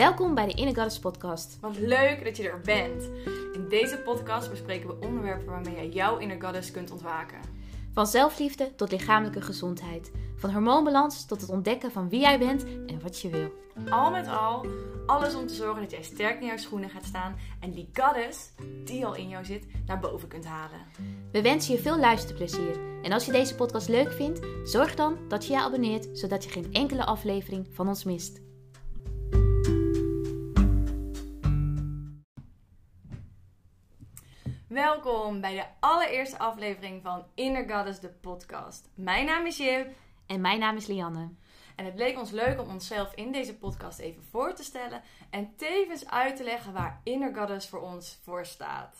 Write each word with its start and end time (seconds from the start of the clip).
Welkom 0.00 0.34
bij 0.34 0.46
de 0.46 0.54
Inner 0.54 0.74
Goddess 0.74 0.98
podcast. 0.98 1.58
Wat 1.60 1.78
leuk 1.78 2.24
dat 2.24 2.36
je 2.36 2.48
er 2.48 2.60
bent. 2.60 3.02
In 3.52 3.66
deze 3.68 3.98
podcast 3.98 4.50
bespreken 4.50 4.88
we 4.88 5.06
onderwerpen 5.06 5.46
waarmee 5.46 5.74
jij 5.74 5.88
jouw 5.88 6.18
inner 6.18 6.42
goddess 6.42 6.70
kunt 6.70 6.90
ontwaken. 6.90 7.38
Van 7.92 8.06
zelfliefde 8.06 8.74
tot 8.74 8.90
lichamelijke 8.90 9.40
gezondheid. 9.40 10.12
Van 10.36 10.52
hormoonbalans 10.52 11.26
tot 11.26 11.40
het 11.40 11.50
ontdekken 11.50 11.92
van 11.92 12.08
wie 12.08 12.20
jij 12.20 12.38
bent 12.38 12.64
en 12.64 13.00
wat 13.02 13.20
je 13.20 13.28
wil. 13.28 13.52
Al 13.90 14.10
met 14.10 14.28
al, 14.28 14.66
alles 15.06 15.34
om 15.34 15.46
te 15.46 15.54
zorgen 15.54 15.82
dat 15.82 15.90
jij 15.90 16.02
sterk 16.02 16.40
in 16.40 16.46
jouw 16.46 16.56
schoenen 16.56 16.90
gaat 16.90 17.04
staan 17.04 17.36
en 17.60 17.70
die 17.70 17.90
goddess, 17.92 18.52
die 18.84 19.06
al 19.06 19.14
in 19.14 19.28
jou 19.28 19.44
zit, 19.44 19.66
naar 19.86 20.00
boven 20.00 20.28
kunt 20.28 20.44
halen. 20.44 20.80
We 21.32 21.42
wensen 21.42 21.74
je 21.74 21.80
veel 21.80 21.98
luisterplezier. 21.98 23.02
En 23.02 23.12
als 23.12 23.26
je 23.26 23.32
deze 23.32 23.54
podcast 23.54 23.88
leuk 23.88 24.12
vindt, 24.12 24.40
zorg 24.64 24.94
dan 24.94 25.18
dat 25.28 25.46
je 25.46 25.52
je 25.52 25.60
abonneert, 25.60 26.08
zodat 26.12 26.44
je 26.44 26.50
geen 26.50 26.72
enkele 26.72 27.04
aflevering 27.04 27.66
van 27.72 27.88
ons 27.88 28.04
mist. 28.04 28.49
Welkom 34.70 35.40
bij 35.40 35.54
de 35.54 35.64
allereerste 35.80 36.38
aflevering 36.38 37.02
van 37.02 37.24
Inner 37.34 37.70
Goddess, 37.70 38.00
de 38.00 38.08
podcast. 38.08 38.90
Mijn 38.94 39.26
naam 39.26 39.46
is 39.46 39.56
Jip. 39.56 39.86
En 40.26 40.40
mijn 40.40 40.58
naam 40.58 40.76
is 40.76 40.86
Lianne. 40.86 41.28
En 41.76 41.84
het 41.84 41.94
leek 41.98 42.18
ons 42.18 42.30
leuk 42.30 42.60
om 42.60 42.68
onszelf 42.68 43.14
in 43.14 43.32
deze 43.32 43.58
podcast 43.58 43.98
even 43.98 44.22
voor 44.30 44.54
te 44.54 44.62
stellen 44.62 45.02
en 45.30 45.56
tevens 45.56 46.10
uit 46.10 46.36
te 46.36 46.44
leggen 46.44 46.72
waar 46.72 47.00
Inner 47.04 47.34
Goddess 47.34 47.68
voor 47.68 47.80
ons 47.80 48.18
voor 48.22 48.46
staat. 48.46 48.96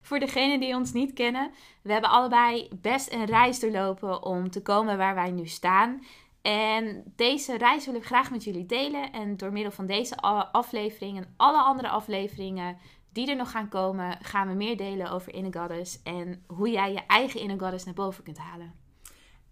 Voor 0.00 0.18
degenen 0.18 0.60
die 0.60 0.74
ons 0.74 0.92
niet 0.92 1.12
kennen, 1.12 1.50
we 1.82 1.92
hebben 1.92 2.10
allebei 2.10 2.68
best 2.80 3.12
een 3.12 3.24
reis 3.24 3.60
doorlopen 3.60 4.22
om 4.22 4.50
te 4.50 4.62
komen 4.62 4.98
waar 4.98 5.14
wij 5.14 5.30
nu 5.30 5.46
staan. 5.46 6.02
En 6.42 7.12
deze 7.16 7.56
reis 7.56 7.86
wil 7.86 7.94
ik 7.94 8.04
graag 8.04 8.30
met 8.30 8.44
jullie 8.44 8.66
delen. 8.66 9.12
En 9.12 9.36
door 9.36 9.52
middel 9.52 9.72
van 9.72 9.86
deze 9.86 10.16
aflevering 10.52 11.16
en 11.16 11.34
alle 11.36 11.60
andere 11.62 11.88
afleveringen 11.88 12.78
die 13.12 13.30
er 13.30 13.36
nog 13.36 13.50
gaan 13.50 13.68
komen, 13.68 14.18
gaan 14.22 14.48
we 14.48 14.54
meer 14.54 14.76
delen 14.76 15.10
over 15.10 15.34
Inner 15.34 15.60
Goddess 15.60 16.02
en 16.02 16.44
hoe 16.46 16.70
jij 16.70 16.92
je 16.92 17.06
eigen 17.06 17.40
Inner 17.40 17.60
Goddess 17.60 17.84
naar 17.84 17.94
boven 17.94 18.24
kunt 18.24 18.38
halen. 18.38 18.74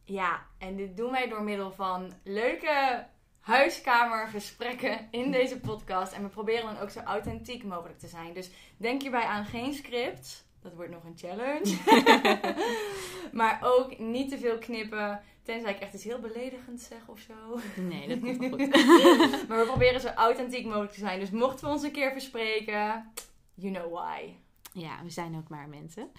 Ja, 0.04 0.46
en 0.58 0.76
dit 0.76 0.96
doen 0.96 1.10
wij 1.10 1.28
door 1.28 1.42
middel 1.42 1.72
van 1.72 2.12
leuke 2.24 3.06
huiskamergesprekken 3.40 5.08
in 5.10 5.30
deze 5.38 5.60
podcast. 5.60 6.12
En 6.12 6.22
we 6.22 6.28
proberen 6.28 6.74
dan 6.74 6.82
ook 6.82 6.90
zo 6.90 7.00
authentiek 7.00 7.64
mogelijk 7.64 7.98
te 7.98 8.08
zijn. 8.08 8.34
Dus 8.34 8.50
denk 8.76 9.02
hierbij 9.02 9.24
aan 9.24 9.44
geen 9.44 9.74
script. 9.74 10.46
Dat 10.62 10.74
wordt 10.74 10.90
nog 10.90 11.04
een 11.04 11.18
challenge. 11.18 11.76
maar 13.32 13.58
ook 13.62 13.98
niet 13.98 14.30
te 14.30 14.38
veel 14.38 14.58
knippen. 14.58 15.20
Tenzij 15.42 15.70
ik 15.70 15.80
echt 15.80 15.94
iets 15.94 16.04
heel 16.04 16.20
beledigend 16.20 16.80
zeg 16.80 16.98
of 17.06 17.18
zo. 17.18 17.60
Nee, 17.80 18.08
dat 18.08 18.20
komt 18.20 18.50
goed. 18.50 19.48
maar 19.48 19.58
we 19.58 19.64
proberen 19.66 20.00
zo 20.00 20.08
authentiek 20.08 20.64
mogelijk 20.64 20.92
te 20.92 20.98
zijn. 20.98 21.20
Dus 21.20 21.30
mochten 21.30 21.66
we 21.66 21.72
ons 21.72 21.82
een 21.82 21.90
keer 21.90 22.12
verspreken, 22.12 23.12
you 23.58 23.72
know 23.72 23.92
why. 23.92 24.34
Ja, 24.72 25.02
we 25.02 25.10
zijn 25.10 25.36
ook 25.36 25.48
maar 25.48 25.68
mensen. 25.68 26.10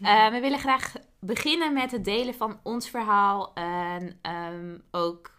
Uh, 0.00 0.30
we 0.30 0.40
willen 0.40 0.58
graag 0.58 0.94
beginnen 1.18 1.72
met 1.72 1.90
het 1.90 2.04
delen 2.04 2.34
van 2.34 2.60
ons 2.62 2.90
verhaal. 2.90 3.54
En 3.54 4.18
um, 4.52 4.82
ook 4.90 5.30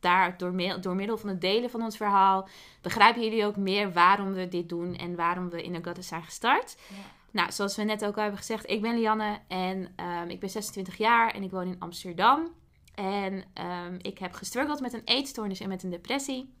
daar, 0.00 0.36
door, 0.38 0.80
door, 0.80 0.94
middel 0.94 1.18
van 1.18 1.28
het 1.28 1.40
delen 1.40 1.70
van 1.70 1.82
ons 1.82 1.96
verhaal, 1.96 2.48
begrijpen 2.80 3.22
jullie 3.22 3.46
ook 3.46 3.56
meer 3.56 3.92
waarom 3.92 4.32
we 4.32 4.48
dit 4.48 4.68
doen 4.68 4.96
en 4.96 5.16
waarom 5.16 5.50
we 5.50 5.62
in 5.62 5.72
de 5.72 5.84
Goddess 5.84 6.08
zijn 6.08 6.22
gestart. 6.22 6.76
Ja. 6.88 6.96
Nou, 7.30 7.52
zoals 7.52 7.76
we 7.76 7.82
net 7.82 8.04
ook 8.04 8.14
al 8.16 8.22
hebben 8.22 8.38
gezegd, 8.38 8.70
ik 8.70 8.80
ben 8.80 8.98
Lianne 8.98 9.38
en 9.48 9.94
um, 10.20 10.28
ik 10.28 10.40
ben 10.40 10.50
26 10.50 10.96
jaar 10.96 11.30
en 11.30 11.42
ik 11.42 11.50
woon 11.50 11.66
in 11.66 11.78
Amsterdam. 11.78 12.48
En 12.94 13.32
um, 13.34 13.98
ik 14.02 14.18
heb 14.18 14.32
gestruggeld 14.32 14.80
met 14.80 14.92
een 14.92 15.04
eetstoornis 15.04 15.60
en 15.60 15.68
met 15.68 15.82
een 15.82 15.90
depressie. 15.90 16.54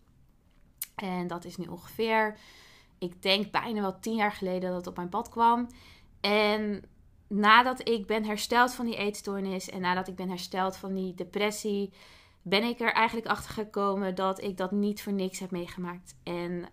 En 0.94 1.26
dat 1.26 1.44
is 1.44 1.56
nu 1.56 1.66
ongeveer 1.66 2.36
ik 3.04 3.22
denk 3.22 3.50
bijna 3.50 3.80
wel 3.80 3.98
tien 4.00 4.14
jaar 4.14 4.32
geleden 4.32 4.68
dat 4.68 4.76
het 4.78 4.86
op 4.86 4.96
mijn 4.96 5.08
pad 5.08 5.28
kwam. 5.28 5.68
En 6.20 6.82
nadat 7.28 7.88
ik 7.88 8.06
ben 8.06 8.24
hersteld 8.24 8.74
van 8.74 8.86
die 8.86 8.96
eetstoornis 8.96 9.70
en 9.70 9.80
nadat 9.80 10.08
ik 10.08 10.16
ben 10.16 10.28
hersteld 10.28 10.76
van 10.76 10.94
die 10.94 11.14
depressie, 11.14 11.92
ben 12.42 12.62
ik 12.62 12.80
er 12.80 12.92
eigenlijk 12.92 13.26
achter 13.26 13.50
gekomen 13.50 14.14
dat 14.14 14.42
ik 14.42 14.56
dat 14.56 14.70
niet 14.70 15.02
voor 15.02 15.12
niks 15.12 15.38
heb 15.38 15.50
meegemaakt. 15.50 16.16
En 16.22 16.68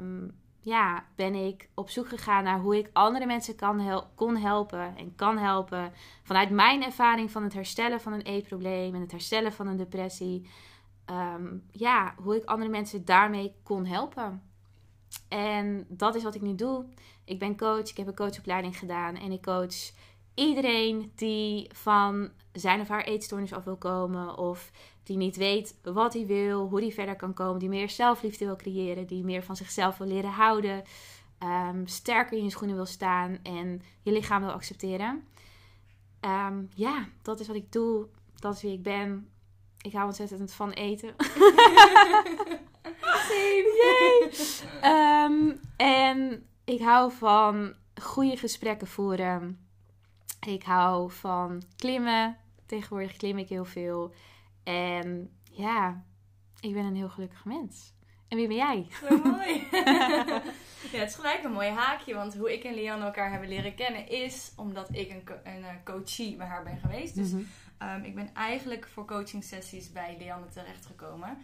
um, 0.00 0.38
ja, 0.60 1.04
ben 1.14 1.34
ik 1.34 1.68
op 1.74 1.90
zoek 1.90 2.08
gegaan 2.08 2.44
naar 2.44 2.60
hoe 2.60 2.78
ik 2.78 2.90
andere 2.92 3.26
mensen 3.26 3.56
kan 3.56 4.04
kon 4.14 4.36
helpen 4.36 4.96
en 4.96 5.14
kan 5.14 5.38
helpen. 5.38 5.92
Vanuit 6.22 6.50
mijn 6.50 6.82
ervaring 6.82 7.30
van 7.30 7.42
het 7.42 7.54
herstellen 7.54 8.00
van 8.00 8.12
een 8.12 8.22
eetprobleem 8.22 8.94
en 8.94 9.00
het 9.00 9.10
herstellen 9.10 9.52
van 9.52 9.66
een 9.66 9.76
depressie. 9.76 10.48
Um, 11.10 11.64
ja, 11.70 12.14
hoe 12.16 12.36
ik 12.36 12.44
andere 12.44 12.70
mensen 12.70 13.04
daarmee 13.04 13.54
kon 13.62 13.86
helpen. 13.86 14.49
En 15.28 15.86
dat 15.88 16.14
is 16.14 16.22
wat 16.22 16.34
ik 16.34 16.40
nu 16.40 16.54
doe. 16.54 16.84
Ik 17.24 17.38
ben 17.38 17.56
coach, 17.56 17.88
ik 17.88 17.96
heb 17.96 18.06
een 18.06 18.14
coachopleiding 18.14 18.78
gedaan 18.78 19.16
en 19.16 19.32
ik 19.32 19.42
coach 19.42 19.92
iedereen 20.34 21.12
die 21.14 21.70
van 21.74 22.30
zijn 22.52 22.80
of 22.80 22.88
haar 22.88 23.04
eetstoornis 23.04 23.52
af 23.52 23.64
wil 23.64 23.76
komen 23.76 24.36
of 24.38 24.70
die 25.02 25.16
niet 25.16 25.36
weet 25.36 25.74
wat 25.82 26.14
hij 26.14 26.26
wil, 26.26 26.68
hoe 26.68 26.80
hij 26.80 26.92
verder 26.92 27.16
kan 27.16 27.34
komen, 27.34 27.58
die 27.58 27.68
meer 27.68 27.90
zelfliefde 27.90 28.44
wil 28.44 28.56
creëren, 28.56 29.06
die 29.06 29.24
meer 29.24 29.42
van 29.42 29.56
zichzelf 29.56 29.96
wil 29.96 30.06
leren 30.06 30.30
houden, 30.30 30.82
um, 31.38 31.86
sterker 31.86 32.38
in 32.38 32.44
je 32.44 32.50
schoenen 32.50 32.76
wil 32.76 32.86
staan 32.86 33.38
en 33.42 33.82
je 34.02 34.12
lichaam 34.12 34.42
wil 34.42 34.52
accepteren. 34.52 35.24
Um, 36.20 36.68
ja, 36.74 37.08
dat 37.22 37.40
is 37.40 37.46
wat 37.46 37.56
ik 37.56 37.72
doe, 37.72 38.06
dat 38.34 38.54
is 38.54 38.62
wie 38.62 38.72
ik 38.72 38.82
ben. 38.82 39.28
Ik 39.80 39.92
hou 39.92 40.06
ontzettend 40.06 40.52
van 40.52 40.70
eten. 40.70 41.14
Yay! 43.82 44.30
um, 45.24 45.60
en 45.76 46.46
ik 46.64 46.80
hou 46.80 47.12
van 47.12 47.74
goede 48.02 48.36
gesprekken 48.36 48.86
voeren. 48.86 49.68
Ik 50.46 50.62
hou 50.62 51.10
van 51.10 51.62
klimmen. 51.76 52.36
Tegenwoordig 52.66 53.16
klim 53.16 53.38
ik 53.38 53.48
heel 53.48 53.64
veel. 53.64 54.14
En 54.64 55.30
ja, 55.50 56.04
ik 56.60 56.72
ben 56.72 56.84
een 56.84 56.96
heel 56.96 57.08
gelukkig 57.08 57.44
mens. 57.44 57.92
En 58.28 58.36
wie 58.36 58.46
ben 58.46 58.56
jij? 58.56 58.86
Zo 59.08 59.18
mooi. 59.18 59.66
ja, 60.92 60.98
het 60.98 61.08
is 61.08 61.14
gelijk 61.14 61.44
een 61.44 61.52
mooi 61.52 61.68
haakje. 61.68 62.14
Want 62.14 62.34
hoe 62.34 62.52
ik 62.52 62.64
en 62.64 62.74
Lianne 62.74 63.04
elkaar 63.04 63.30
hebben 63.30 63.48
leren 63.48 63.74
kennen 63.74 64.08
is 64.08 64.52
omdat 64.56 64.88
ik 64.94 65.10
een, 65.10 65.22
een, 65.44 65.64
eh, 65.64 65.74
coachie 65.84 66.36
bij 66.36 66.46
haar 66.46 66.62
ben 66.62 66.78
geweest. 66.78 67.14
Dus 67.14 67.30
mm 67.30 67.46
ik 68.02 68.14
ben 68.14 68.34
eigenlijk 68.34 68.88
voor 68.88 69.04
coaching 69.04 69.44
sessies 69.44 69.92
bij 69.92 70.16
Lianne 70.18 70.48
terechtgekomen. 70.48 71.38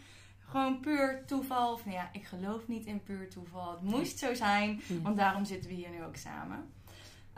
Gewoon 0.48 0.80
puur 0.80 1.24
toeval. 1.26 1.72
Of 1.72 1.84
nou 1.84 1.96
ja, 1.96 2.08
ik 2.12 2.24
geloof 2.24 2.68
niet 2.68 2.86
in 2.86 3.02
puur 3.02 3.30
toeval. 3.30 3.70
Het 3.70 3.82
moest 3.82 4.18
zo 4.18 4.34
zijn, 4.34 4.82
want 5.02 5.16
daarom 5.16 5.44
zitten 5.44 5.70
we 5.70 5.76
hier 5.76 5.90
nu 5.90 6.04
ook 6.04 6.16
samen. 6.16 6.74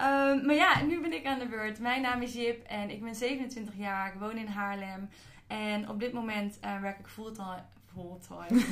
Um, 0.00 0.46
maar 0.46 0.54
ja, 0.54 0.82
nu 0.82 1.00
ben 1.00 1.12
ik 1.12 1.26
aan 1.26 1.38
de 1.38 1.46
beurt. 1.46 1.78
Mijn 1.78 2.02
naam 2.02 2.22
is 2.22 2.32
Jip 2.32 2.66
en 2.66 2.90
ik 2.90 3.02
ben 3.02 3.14
27 3.14 3.74
jaar. 3.76 4.12
Ik 4.14 4.20
woon 4.20 4.36
in 4.36 4.46
Haarlem. 4.46 5.08
En 5.46 5.88
op 5.88 6.00
dit 6.00 6.12
moment 6.12 6.58
uh, 6.64 6.80
werk 6.80 6.98
ik 6.98 7.06
fulltime. 7.06 7.62
Fulltime. 7.92 8.64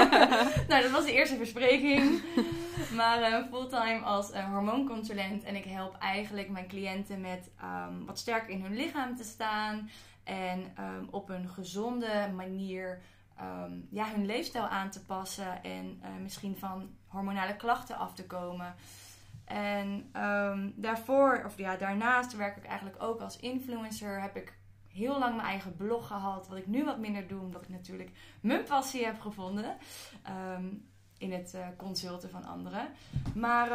nou, 0.68 0.82
dat 0.82 0.90
was 0.90 1.04
de 1.04 1.12
eerste 1.12 1.36
verspreking. 1.36 2.22
maar 2.96 3.30
uh, 3.30 3.48
fulltime 3.50 4.00
als 4.00 4.30
uh, 4.30 4.52
hormoonconsulent. 4.52 5.42
En 5.42 5.56
ik 5.56 5.64
help 5.64 5.96
eigenlijk 5.98 6.48
mijn 6.48 6.68
cliënten 6.68 7.20
met 7.20 7.50
um, 7.62 8.06
wat 8.06 8.18
sterker 8.18 8.50
in 8.50 8.62
hun 8.62 8.76
lichaam 8.76 9.16
te 9.16 9.24
staan. 9.24 9.90
En 10.24 10.58
um, 10.78 11.08
op 11.10 11.28
een 11.28 11.48
gezonde 11.48 12.30
manier 12.36 13.00
um, 13.40 13.86
ja, 13.90 14.10
hun 14.10 14.26
leefstijl 14.26 14.66
aan 14.66 14.90
te 14.90 15.04
passen 15.04 15.62
en 15.62 16.00
uh, 16.02 16.08
misschien 16.22 16.56
van 16.56 16.90
hormonale 17.06 17.56
klachten 17.56 17.96
af 17.96 18.14
te 18.14 18.26
komen. 18.26 18.74
En 19.44 20.10
um, 20.16 20.72
daarvoor, 20.76 21.42
of 21.46 21.58
ja, 21.58 21.76
daarnaast 21.76 22.36
werk 22.36 22.56
ik 22.56 22.64
eigenlijk 22.64 23.02
ook 23.02 23.20
als 23.20 23.36
influencer. 23.36 24.20
Heb 24.20 24.36
ik 24.36 24.58
heel 24.88 25.18
lang 25.18 25.36
mijn 25.36 25.48
eigen 25.48 25.76
blog 25.76 26.06
gehad. 26.06 26.48
Wat 26.48 26.58
ik 26.58 26.66
nu 26.66 26.84
wat 26.84 26.98
minder 26.98 27.28
doe, 27.28 27.40
omdat 27.40 27.62
ik 27.62 27.68
natuurlijk 27.68 28.10
mijn 28.40 28.64
passie 28.64 29.04
heb 29.04 29.20
gevonden. 29.20 29.76
Um, 30.56 30.86
in 31.18 31.32
het 31.32 31.54
uh, 31.54 31.66
consulten 31.76 32.30
van 32.30 32.44
anderen. 32.44 32.88
Maar 33.34 33.68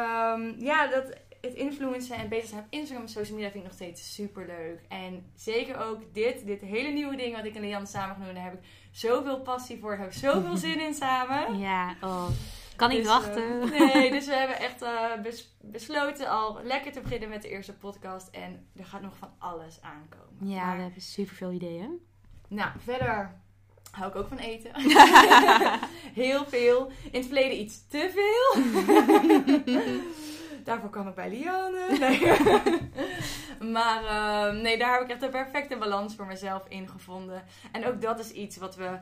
ja, 0.60 0.88
dat, 0.88 1.18
het 1.48 1.54
influencen 1.54 2.16
en 2.16 2.30
bezig 2.30 2.50
zijn 2.50 2.62
op 2.62 2.68
Instagram 2.70 3.06
en 3.06 3.12
social 3.12 3.36
media 3.36 3.52
vind 3.52 3.64
ik 3.64 3.70
nog 3.70 3.80
steeds 3.80 4.14
super 4.14 4.46
leuk. 4.46 4.80
En 4.88 5.26
zeker 5.36 5.78
ook 5.78 6.14
dit, 6.14 6.46
dit 6.46 6.62
hele 6.62 6.90
nieuwe 6.90 7.16
ding 7.16 7.36
wat 7.36 7.46
ik 7.46 7.56
en 7.56 7.62
Lian 7.62 7.88
samen 7.88 8.16
gaan 8.16 8.26
doen, 8.26 8.34
daar 8.34 8.44
heb 8.44 8.54
ik 8.54 8.68
zoveel 8.92 9.42
passie 9.42 9.80
voor. 9.80 9.90
Daar 9.90 10.00
heb 10.00 10.12
ik 10.12 10.18
zoveel 10.18 10.58
zin 10.68 10.80
in 10.80 10.94
samen. 10.94 11.60
Ja, 11.60 11.96
oh. 12.02 12.28
Kan 12.76 12.90
niet 12.90 12.98
dus, 12.98 13.08
wachten. 13.08 13.44
Uh, 13.44 13.80
nee, 13.94 14.12
dus 14.12 14.26
we 14.26 14.34
hebben 14.42 14.60
echt 14.60 14.82
uh, 14.82 15.22
bes 15.22 15.56
besloten 15.62 16.30
al 16.30 16.60
lekker 16.64 16.92
te 16.92 17.02
beginnen 17.02 17.30
met 17.30 17.42
de 17.42 17.50
eerste 17.50 17.74
podcast. 17.74 18.28
En 18.28 18.68
er 18.76 18.86
gaat 18.86 19.02
nog 19.02 19.18
van 19.18 19.30
alles 19.38 19.82
aankomen. 19.82 20.50
Ja, 20.50 20.66
maar, 20.66 20.76
we 20.76 20.82
hebben 20.82 21.02
super 21.02 21.36
veel 21.36 21.52
ideeën. 21.52 22.00
Nou, 22.48 22.70
verder 22.84 23.42
hou 23.92 24.10
ik 24.10 24.16
ook 24.16 24.28
van 24.28 24.38
eten. 24.38 24.72
Heel 26.14 26.46
veel. 26.46 26.92
In 27.12 27.20
het 27.20 27.26
verleden 27.26 27.60
iets 27.60 27.88
te 27.88 28.12
veel. 28.14 28.64
Daarvoor 30.64 30.90
kwam 30.90 31.08
ik 31.08 31.16
bij 31.16 31.30
Liane. 31.30 31.88
Nee. 32.00 33.72
maar 33.72 34.04
uh, 34.04 34.62
nee, 34.62 34.78
daar 34.78 34.94
heb 34.94 35.02
ik 35.04 35.10
echt 35.10 35.20
de 35.22 35.30
perfecte 35.30 35.78
balans 35.78 36.16
voor 36.16 36.26
mezelf 36.26 36.64
in 36.68 36.88
gevonden. 36.90 37.44
En 37.72 37.86
ook 37.88 38.02
dat 38.02 38.20
is 38.20 38.32
iets 38.32 38.58
wat 38.58 38.76
we 38.76 38.98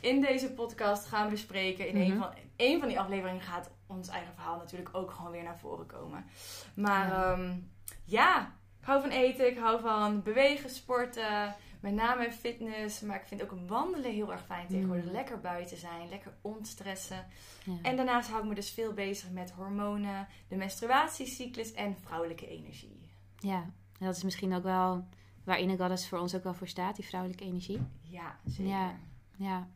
in 0.00 0.20
deze 0.20 0.52
podcast 0.52 1.06
gaan 1.06 1.30
bespreken. 1.30 1.88
In 1.88 1.96
een, 1.96 2.08
Mhm. 2.10 2.18
van, 2.18 2.28
een 2.56 2.78
van 2.78 2.88
die 2.88 3.00
afleveringen 3.00 3.40
gaat 3.42 3.70
ons 3.86 4.08
eigen 4.08 4.34
verhaal 4.34 4.56
natuurlijk 4.56 4.90
ook 4.92 5.10
gewoon 5.10 5.30
weer 5.30 5.42
naar 5.42 5.58
voren 5.58 5.86
komen. 5.86 6.24
Maar 6.74 7.08
Ja. 7.08 7.36
ja 8.04 8.52
ik 8.80 8.86
hou 8.88 9.00
van 9.00 9.10
eten, 9.10 9.46
ik 9.50 9.58
hou 9.58 9.80
van 9.80 10.22
bewegen, 10.22 10.70
sporten. 10.70 11.54
Met 11.82 11.94
name 11.94 12.32
fitness, 12.32 13.00
maar 13.00 13.16
ik 13.16 13.26
vind 13.26 13.42
ook 13.42 13.54
wandelen 13.66 14.12
heel 14.12 14.32
erg 14.32 14.44
fijn 14.44 14.66
tegenwoordig. 14.66 15.04
Mm. 15.04 15.12
Lekker 15.12 15.40
buiten 15.40 15.76
zijn, 15.76 16.08
lekker 16.08 16.32
ontstressen. 16.40 17.26
Ja. 17.64 17.72
En 17.82 17.96
daarnaast 17.96 18.28
hou 18.28 18.42
ik 18.42 18.48
me 18.48 18.54
dus 18.54 18.70
veel 18.70 18.92
bezig 18.92 19.30
met 19.30 19.50
hormonen, 19.50 20.28
de 20.48 20.56
menstruatiecyclus 20.56 21.72
en 21.72 21.96
vrouwelijke 22.04 22.48
energie. 22.48 23.10
ja, 23.38 23.60
en 23.98 24.06
dat 24.06 24.16
is 24.16 24.22
misschien 24.22 24.54
ook 24.54 24.62
wel 24.62 25.04
waar 25.44 25.58
Goddess 25.58 26.08
voor 26.08 26.18
ons 26.18 26.34
ook 26.34 26.44
wel 26.44 26.54
voor 26.54 26.68
staat, 26.68 26.96
die 26.96 27.04
vrouwelijke 27.04 27.44
energie. 27.44 27.80
Ja, 28.02 28.38
zeker. 28.46 28.72
Ja. 28.72 28.94
Ja. 29.36 29.68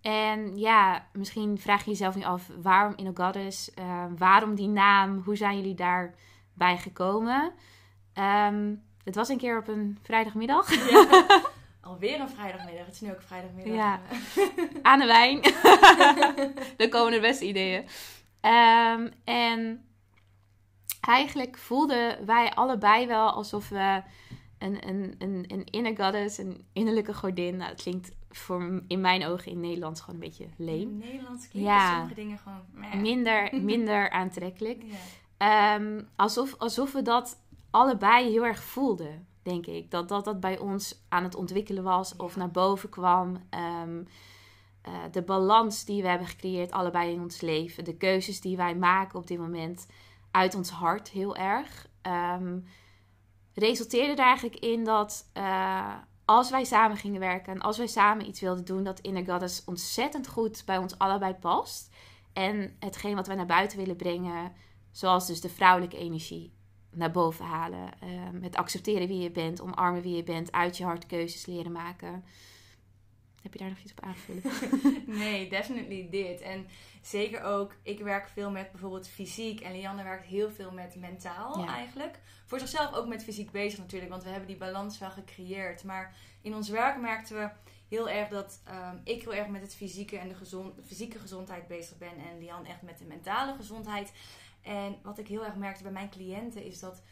En 0.00 0.58
ja, 0.58 1.06
misschien 1.12 1.58
vraag 1.58 1.84
je 1.84 1.90
jezelf 1.90 2.14
nu 2.14 2.22
af 2.22 2.50
waarom 2.62 2.96
Inner 2.96 3.16
Goddess? 3.16 3.74
Eh, 3.74 4.04
waarom 4.16 4.54
die 4.54 4.68
naam? 4.68 5.22
Hoe 5.24 5.36
zijn 5.36 5.56
jullie 5.56 5.74
daarbij 5.74 6.78
gekomen? 6.78 7.52
Ehm, 8.12 8.74
het 9.04 9.14
was 9.14 9.28
een 9.28 9.38
keer 9.38 9.58
op 9.58 9.68
een 9.68 9.98
vrijdagmiddag 10.02 10.90
Ja. 10.90 11.06
Alweer 11.80 12.20
een 12.20 12.28
vrijdagmiddag. 12.28 12.84
Het 12.84 12.94
is 12.94 13.00
nu 13.00 13.10
ook 13.10 13.22
vrijdagmiddag. 13.22 13.74
Ja. 13.74 14.00
aan 14.82 14.98
de 14.98 15.06
wijn. 15.06 15.40
Dan 16.76 16.88
komen 16.94 17.12
de 17.12 17.20
beste 17.20 17.46
ideeën. 17.46 17.84
Ehm, 18.40 19.08
en 19.24 19.84
eigenlijk 21.00 21.58
voelden 21.58 22.26
wij 22.26 22.52
allebei 22.54 23.06
wel 23.06 23.30
alsof 23.30 23.68
we 23.68 24.02
een, 24.58 24.88
een, 24.88 25.14
een, 25.18 25.44
een 25.48 25.64
inner 25.64 25.96
goddess, 25.96 26.38
een 26.38 26.64
innerlijke 26.72 27.14
godin. 27.14 27.56
Nou, 27.56 27.70
dat 27.70 27.82
klinkt 27.82 28.10
voor, 28.30 28.82
in 28.88 29.00
mijn 29.00 29.26
ogen 29.26 29.50
in 29.52 29.60
Nederlands 29.60 30.00
gewoon 30.00 30.14
een 30.14 30.26
beetje 30.28 30.44
In 30.44 30.64
leem. 30.64 30.98
Nederlands 30.98 31.48
klinken 31.48 31.72
Ja. 31.72 31.90
sommige 31.94 32.14
dingen 32.14 32.38
gewoon... 32.38 32.62
meh. 32.72 32.94
Minder, 32.94 33.48
minder 33.52 34.10
aantrekkelijk. 34.10 34.82
Ja. 34.82 34.94
Ehm, 35.36 36.02
alsof, 36.16 36.54
alsof 36.58 36.92
we 36.92 37.02
dat 37.02 37.38
allebei 37.74 38.30
heel 38.30 38.44
erg 38.44 38.62
voelden, 38.62 39.26
denk 39.42 39.66
ik. 39.66 39.90
Dat 39.90 40.08
dat, 40.08 40.24
dat 40.24 40.40
bij 40.40 40.58
ons 40.58 41.04
aan 41.08 41.22
het 41.22 41.34
ontwikkelen 41.34 41.82
was 41.82 42.16
of 42.16 42.36
naar 42.36 42.50
boven 42.50 42.88
kwam. 42.88 43.46
Ehm, 43.50 44.02
eh, 44.82 44.92
de 45.10 45.22
balans 45.22 45.84
die 45.84 46.02
we 46.02 46.08
hebben 46.08 46.26
gecreëerd, 46.26 46.70
allebei 46.70 47.12
in 47.12 47.20
ons 47.20 47.40
leven. 47.40 47.84
De 47.84 47.96
keuzes 47.96 48.40
die 48.40 48.56
wij 48.56 48.76
maken 48.76 49.18
op 49.18 49.26
dit 49.26 49.38
moment 49.38 49.86
uit 50.30 50.54
ons 50.54 50.70
hart, 50.70 51.08
heel 51.08 51.36
erg. 51.36 51.92
ehm, 52.02 52.58
resulteerde 53.54 54.12
er 54.12 54.26
eigenlijk 54.26 54.56
in 54.56 54.84
dat 54.84 55.30
eh, 55.32 55.94
als 56.24 56.50
wij 56.50 56.64
samen 56.64 56.96
gingen 56.96 57.20
werken 57.20 57.52
en 57.52 57.60
als 57.60 57.78
wij 57.78 57.86
samen 57.86 58.26
iets 58.26 58.40
wilden 58.40 58.64
doen, 58.64 58.84
dat 58.84 59.00
Inner 59.00 59.24
Goddess 59.24 59.64
ontzettend 59.64 60.28
goed 60.28 60.62
bij 60.66 60.78
ons 60.78 60.98
allebei 60.98 61.34
past. 61.34 61.94
En 62.32 62.76
hetgeen 62.78 63.14
wat 63.14 63.26
wij 63.26 63.36
naar 63.36 63.46
buiten 63.46 63.78
willen 63.78 63.96
brengen, 63.96 64.52
zoals 64.90 65.26
dus 65.26 65.40
de 65.40 65.48
vrouwelijke 65.48 65.96
energie 65.96 66.53
naar 66.96 67.10
boven 67.10 67.44
halen. 67.44 67.90
ehm, 68.00 68.42
het 68.42 68.56
accepteren 68.56 69.08
wie 69.08 69.20
je 69.22 69.30
bent, 69.30 69.60
omarmen 69.60 70.02
wie 70.02 70.16
je 70.16 70.22
bent, 70.22 70.52
uit 70.52 70.76
je 70.76 70.84
hart 70.84 71.06
keuzes 71.06 71.46
leren 71.46 71.72
maken. 71.72 72.24
Heb 73.42 73.52
je 73.52 73.58
daar 73.58 73.68
nog 73.68 73.78
iets 73.78 73.92
op 73.92 74.00
aan 74.04 74.14
te 74.14 74.18
vullen? 74.20 75.02
Nee, 75.18 75.48
definitely 75.48 76.08
dit. 76.10 76.40
En 76.40 76.66
zeker 77.02 77.42
ook, 77.42 77.74
ik 77.82 78.00
werk 78.00 78.28
veel 78.28 78.50
met 78.50 78.70
bijvoorbeeld 78.72 79.08
fysiek. 79.08 79.60
En 79.60 79.72
Lianne 79.72 80.02
werkt 80.02 80.24
heel 80.26 80.50
veel 80.50 80.70
met 80.72 80.96
mentaal 80.96 81.58
Ja. 81.58 81.66
eigenlijk. 81.74 82.18
Voor 82.46 82.58
zichzelf 82.58 82.92
ook 82.94 83.06
met 83.06 83.24
fysiek 83.24 83.50
bezig 83.50 83.78
natuurlijk. 83.78 84.10
Want 84.10 84.22
we 84.22 84.28
hebben 84.28 84.48
die 84.48 84.56
balans 84.56 84.98
wel 84.98 85.10
gecreëerd. 85.10 85.84
Maar 85.84 86.14
in 86.42 86.54
ons 86.54 86.68
werk 86.68 87.00
merkten 87.00 87.36
we 87.36 87.48
heel 87.88 88.08
erg 88.08 88.28
dat 88.28 88.60
ehm, 88.64 88.96
ik 89.04 89.22
heel 89.22 89.34
erg 89.34 89.48
met 89.48 89.62
het 89.62 89.74
fysieke 89.74 90.18
en 90.18 90.28
de 90.28 90.34
gezond, 90.34 90.74
fysieke 90.86 91.18
gezondheid 91.18 91.66
bezig 91.66 91.98
ben. 91.98 92.08
En 92.30 92.38
Lian 92.38 92.66
echt 92.66 92.82
met 92.82 92.98
de 92.98 93.04
mentale 93.04 93.54
gezondheid. 93.54 94.12
En 94.64 94.96
wat 95.02 95.18
ik 95.18 95.28
heel 95.28 95.44
erg 95.44 95.54
merkte 95.54 95.82
bij 95.82 95.92
mijn 95.92 96.10
cliënten 96.10 96.64
is 96.64 96.80
dat 96.80 97.02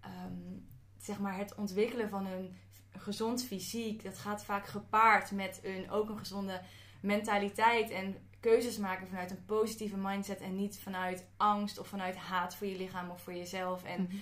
ehm, 0.00 0.58
zeg 0.98 1.18
maar 1.18 1.36
het 1.36 1.54
ontwikkelen 1.54 2.08
van 2.08 2.26
een 2.26 2.56
gezond 2.90 3.44
fysiek, 3.44 4.02
dat 4.04 4.18
gaat 4.18 4.44
vaak 4.44 4.66
gepaard 4.66 5.30
met 5.30 5.60
een, 5.62 5.90
ook 5.90 6.08
een 6.08 6.18
gezonde 6.18 6.60
mentaliteit 7.00 7.90
en 7.90 8.16
keuzes 8.40 8.78
maken 8.78 9.06
vanuit 9.08 9.30
een 9.30 9.44
positieve 9.44 9.96
mindset 9.96 10.40
en 10.40 10.54
niet 10.56 10.78
vanuit 10.80 11.26
angst 11.36 11.78
of 11.78 11.86
vanuit 11.88 12.16
haat 12.16 12.54
voor 12.56 12.66
je 12.66 12.76
lichaam 12.76 13.10
of 13.10 13.22
voor 13.22 13.34
jezelf. 13.34 13.84
En 13.84 14.02
Mhm. 14.02 14.16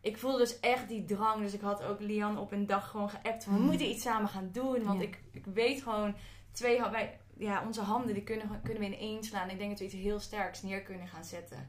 ik 0.00 0.18
voelde 0.18 0.38
dus 0.38 0.60
echt 0.60 0.88
die 0.88 1.04
drang. 1.04 1.42
Dus 1.42 1.52
ik 1.54 1.60
had 1.60 1.82
ook 1.82 2.00
Lian 2.00 2.38
op 2.38 2.52
een 2.52 2.66
dag 2.66 2.90
gewoon 2.90 3.10
geappt. 3.10 3.44
We 3.44 3.50
Mhm. 3.50 3.62
moeten 3.62 3.88
iets 3.88 4.02
samen 4.02 4.28
gaan 4.28 4.48
doen. 4.52 4.84
Want 4.84 5.00
Ja. 5.00 5.06
ik, 5.06 5.20
ik 5.32 5.44
weet 5.46 5.82
gewoon, 5.82 6.14
twee, 6.52 6.80
wij, 6.90 7.18
ja, 7.36 7.64
onze 7.66 7.80
handen 7.80 8.14
die 8.14 8.22
kunnen, 8.22 8.60
kunnen 8.62 8.82
we 8.82 8.96
ineens 8.96 9.28
slaan. 9.28 9.50
Ik 9.50 9.58
denk 9.58 9.70
dat 9.70 9.78
we 9.78 9.84
iets 9.84 9.94
heel 9.94 10.20
sterks 10.20 10.62
neer 10.62 10.82
kunnen 10.82 11.08
gaan 11.08 11.24
zetten. 11.24 11.68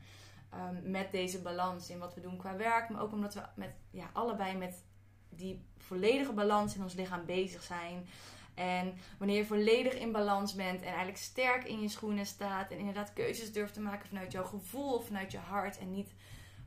Ehm, 0.56 0.92
met 0.92 1.12
deze 1.12 1.42
balans 1.42 1.90
in 1.90 2.00
wat 2.00 2.14
we 2.14 2.22
doen 2.22 2.38
qua 2.38 2.56
werk. 2.56 2.90
Maar 2.90 3.02
ook 3.02 3.12
omdat 3.12 3.34
we 3.34 3.42
met, 3.56 3.76
ja, 3.92 4.10
allebei 4.14 4.58
met 4.58 4.84
die 5.30 5.66
volledige 5.78 6.34
balans 6.34 6.76
in 6.76 6.84
ons 6.84 6.94
lichaam 6.94 7.26
bezig 7.26 7.64
zijn. 7.64 8.08
En 8.54 8.94
wanneer 9.18 9.38
je 9.38 9.46
volledig 9.46 9.94
in 9.94 10.12
balans 10.12 10.56
bent 10.56 10.82
en 10.82 10.88
eigenlijk 10.88 11.18
sterk 11.18 11.64
in 11.64 11.82
je 11.82 11.88
schoenen 11.88 12.26
staat. 12.26 12.72
En 12.72 12.78
inderdaad 12.78 13.14
keuzes 13.14 13.54
durft 13.54 13.74
te 13.74 13.82
maken 13.82 14.08
vanuit 14.08 14.32
jouw 14.32 14.44
gevoel 14.44 14.94
of 14.94 15.06
vanuit 15.06 15.32
je 15.32 15.38
hart. 15.38 15.78
En 15.78 15.92
niet 15.92 16.14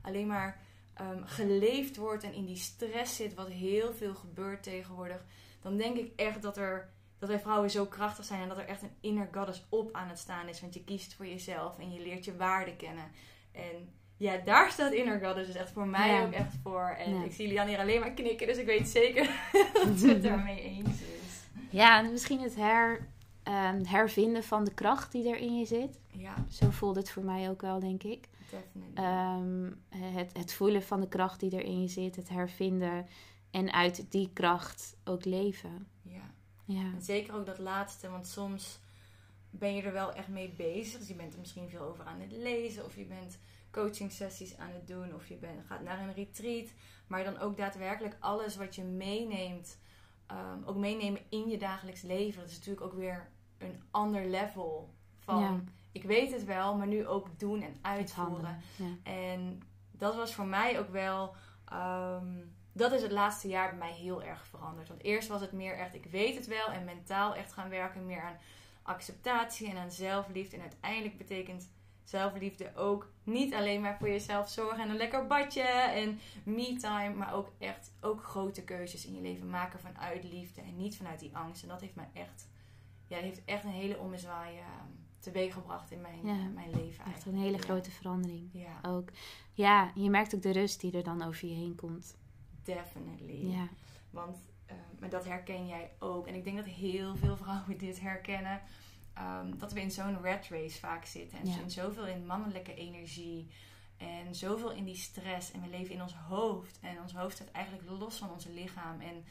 alleen 0.01 0.27
maar 0.27 0.61
ehm, 0.93 1.23
geleefd 1.23 1.95
wordt 1.95 2.23
en 2.23 2.33
in 2.33 2.45
die 2.45 2.55
stress 2.55 3.15
zit, 3.15 3.33
wat 3.33 3.47
heel 3.47 3.93
veel 3.93 4.15
gebeurt 4.15 4.63
tegenwoordig. 4.63 5.25
Dan 5.61 5.77
denk 5.77 5.97
ik 5.97 6.11
echt 6.15 6.41
dat, 6.41 6.57
er, 6.57 6.89
dat 7.19 7.29
wij 7.29 7.39
vrouwen 7.39 7.69
zo 7.69 7.85
krachtig 7.85 8.25
zijn 8.25 8.41
en 8.41 8.47
dat 8.47 8.57
er 8.57 8.67
echt 8.67 8.81
een 8.81 8.97
inner 8.99 9.29
goddess 9.31 9.65
op 9.69 9.93
aan 9.93 10.07
het 10.07 10.19
staan 10.19 10.47
is. 10.47 10.61
Want 10.61 10.73
je 10.73 10.83
kiest 10.83 11.13
voor 11.13 11.27
jezelf 11.27 11.79
en 11.79 11.91
je 11.91 12.01
leert 12.01 12.25
je 12.25 12.35
waarde 12.35 12.75
kennen. 12.75 13.11
En 13.61 13.89
ja, 14.17 14.37
daar 14.37 14.71
staat 14.71 14.91
inner 14.93 15.25
goddess 15.25 15.47
dus 15.47 15.55
echt 15.55 15.71
voor 15.71 15.87
mij 15.87 16.09
Ja. 16.09 16.25
ook 16.25 16.31
echt 16.31 16.53
voor. 16.63 16.95
En 16.97 17.13
Ja. 17.15 17.23
ik 17.23 17.31
zie 17.31 17.47
Lian 17.47 17.67
hier 17.67 17.79
alleen 17.79 17.99
maar 17.99 18.11
knikken, 18.11 18.47
dus 18.47 18.57
ik 18.57 18.65
weet 18.65 18.87
zeker 18.87 19.23
dat 19.85 19.99
ze 19.99 20.07
het 20.07 20.23
daarmee 20.23 20.61
eens 20.61 21.01
is. 21.01 21.43
Ja, 21.69 21.99
en 21.99 22.11
misschien 22.11 22.41
het 22.41 22.55
her, 22.55 23.07
ehm, 23.43 23.83
hervinden 23.85 24.43
van 24.43 24.63
de 24.63 24.73
kracht 24.73 25.11
die 25.11 25.29
er 25.29 25.37
in 25.37 25.57
je 25.57 25.65
zit. 25.65 25.99
Ja, 26.11 26.33
Zo 26.49 26.69
voelt 26.69 26.95
het 26.95 27.11
voor 27.11 27.23
mij 27.23 27.49
ook 27.49 27.61
wel, 27.61 27.79
denk 27.79 28.03
ik. 28.03 28.27
Ehm, 28.93 29.71
het, 29.89 30.37
het 30.37 30.53
voelen 30.53 30.83
van 30.83 30.99
de 31.01 31.07
kracht 31.07 31.39
die 31.39 31.55
er 31.57 31.63
in 31.63 31.81
je 31.81 31.87
zit, 31.87 32.15
het 32.15 32.29
hervinden 32.29 33.07
en 33.51 33.73
uit 33.73 34.05
die 34.11 34.29
kracht 34.33 34.95
ook 35.03 35.25
leven. 35.25 35.87
ja. 36.01 36.17
Ja, 36.65 36.81
En 36.95 37.01
zeker 37.01 37.35
ook 37.35 37.45
dat 37.45 37.59
laatste, 37.59 38.09
want 38.09 38.27
soms 38.27 38.79
ben 39.49 39.75
je 39.75 39.81
er 39.81 39.93
wel 39.93 40.13
echt 40.13 40.27
mee 40.27 40.49
bezig. 40.49 40.99
Dus 40.99 41.07
je 41.07 41.15
bent 41.15 41.33
er 41.33 41.39
misschien 41.39 41.69
veel 41.69 41.81
over 41.81 42.05
aan 42.05 42.19
het 42.19 42.31
lezen, 42.31 42.85
of 42.85 42.95
je 42.95 43.05
bent 43.05 43.39
coaching 43.71 44.11
sessies 44.11 44.57
aan 44.57 44.71
het 44.73 44.87
doen, 44.87 45.13
of 45.15 45.27
je 45.27 45.35
bent, 45.35 45.65
gaat 45.65 45.81
naar 45.81 45.99
een 45.99 46.13
retreat. 46.13 46.67
Maar 47.07 47.23
dan 47.23 47.39
ook 47.39 47.57
daadwerkelijk 47.57 48.15
alles 48.19 48.55
wat 48.55 48.75
je 48.75 48.83
meeneemt, 48.83 49.79
ehm, 50.27 50.63
ook 50.65 50.75
meenemen 50.75 51.21
in 51.29 51.49
je 51.49 51.57
dagelijks 51.57 52.01
leven. 52.01 52.41
Dat 52.41 52.49
is 52.49 52.57
natuurlijk 52.57 52.85
ook 52.85 52.93
weer 52.93 53.29
een 53.57 53.83
ander 53.91 54.25
level 54.25 54.93
van. 55.19 55.41
Ja. 55.41 55.59
Ik 55.91 56.03
weet 56.03 56.31
het 56.31 56.45
wel, 56.45 56.75
maar 56.75 56.87
nu 56.87 57.07
ook 57.07 57.39
doen 57.39 57.61
en 57.61 57.75
uitvoeren. 57.81 58.61
Ja. 58.75 59.11
En 59.11 59.61
dat 59.91 60.15
was 60.15 60.33
voor 60.33 60.45
mij 60.45 60.79
ook 60.79 60.89
wel. 60.89 61.35
ehm, 61.65 62.35
dat 62.73 62.91
is 62.91 63.01
het 63.01 63.11
laatste 63.11 63.47
jaar 63.47 63.69
bij 63.69 63.77
mij 63.77 63.93
heel 63.93 64.23
erg 64.23 64.45
veranderd. 64.45 64.87
Want 64.87 65.03
eerst 65.03 65.27
was 65.27 65.41
het 65.41 65.51
meer 65.51 65.77
echt, 65.77 65.95
ik 65.95 66.05
weet 66.05 66.35
het 66.35 66.47
wel. 66.47 66.67
En 66.67 66.83
mentaal 66.83 67.35
echt 67.35 67.53
gaan 67.53 67.69
werken. 67.69 68.05
Meer 68.05 68.21
aan 68.21 68.37
acceptatie 68.89 69.69
en 69.69 69.77
aan 69.77 69.91
zelfliefde. 69.91 70.55
En 70.55 70.61
uiteindelijk 70.61 71.17
betekent 71.17 71.69
zelfliefde 72.03 72.75
ook 72.75 73.11
niet 73.23 73.53
alleen 73.53 73.81
maar 73.81 73.97
voor 73.97 74.09
jezelf 74.09 74.49
zorgen. 74.49 74.83
En 74.83 74.89
een 74.89 74.97
lekker 74.97 75.27
badje 75.27 75.61
en 75.71 76.19
me-time. 76.43 77.15
Maar 77.15 77.33
ook 77.33 77.51
echt 77.57 77.91
ook 78.01 78.23
grote 78.23 78.63
keuzes 78.63 79.05
in 79.05 79.15
je 79.15 79.21
leven 79.21 79.49
maken 79.49 79.79
vanuit 79.79 80.23
liefde. 80.23 80.61
En 80.61 80.77
niet 80.77 80.97
vanuit 80.97 81.19
die 81.19 81.35
angst. 81.37 81.61
En 81.63 81.69
dat 81.69 81.81
heeft 81.81 81.95
mij 81.95 82.09
echt, 82.13 82.47
ja, 83.07 83.17
heeft 83.17 83.45
echt 83.45 83.63
een 83.63 83.69
hele 83.69 83.97
ommezwaai 83.97 84.55
uh, 84.57 84.63
teweeggebracht 85.19 85.91
in 85.91 86.01
mijn, 86.01 86.25
Ja. 86.25 86.33
uh, 86.33 86.53
mijn 86.53 86.69
leven. 86.69 87.05
Echt 87.05 87.25
een 87.25 87.37
hele 87.37 87.57
Ja. 87.57 87.63
grote 87.63 87.91
verandering. 87.91 88.49
Ja, 88.53 88.79
Ook. 88.81 89.09
Ja, 89.53 89.91
je 89.95 90.09
merkt 90.09 90.35
ook 90.35 90.41
de 90.41 90.51
rust 90.51 90.81
die 90.81 90.91
er 90.97 91.03
dan 91.03 91.21
over 91.21 91.47
je 91.47 91.55
heen 91.55 91.75
komt. 91.75 92.17
definitely. 92.63 93.45
Ja, 93.51 93.67
Want 94.09 94.37
eh, 94.69 94.75
maar 94.99 95.09
dat 95.09 95.25
herken 95.25 95.67
jij 95.67 95.91
ook. 95.99 96.27
En 96.27 96.35
ik 96.35 96.43
denk 96.43 96.55
dat 96.57 96.65
heel 96.65 97.15
veel 97.15 97.37
vrouwen 97.43 97.77
dit 97.77 97.99
herkennen. 97.99 98.61
Ehm, 99.13 99.57
dat 99.57 99.73
we 99.73 99.81
in 99.81 99.91
zo'n 99.91 100.21
rat 100.23 100.47
race 100.47 100.79
vaak 100.79 101.05
zitten. 101.05 101.39
En 101.39 101.47
Ja. 101.47 101.67
zoveel 101.69 102.07
in 102.07 102.25
mannelijke 102.25 102.73
energie. 102.73 103.47
En 103.97 104.35
zoveel 104.35 104.71
in 104.71 104.83
die 104.85 104.95
stress. 104.95 105.51
En 105.51 105.61
we 105.61 105.67
leven 105.69 105.93
in 105.95 106.01
ons 106.01 106.13
hoofd. 106.15 106.79
En 106.81 107.01
ons 107.01 107.13
hoofd 107.13 107.35
staat 107.35 107.51
eigenlijk 107.51 107.89
los 107.89 108.17
van 108.17 108.29
ons 108.31 108.45
lichaam. 108.45 108.99
En 109.01 109.25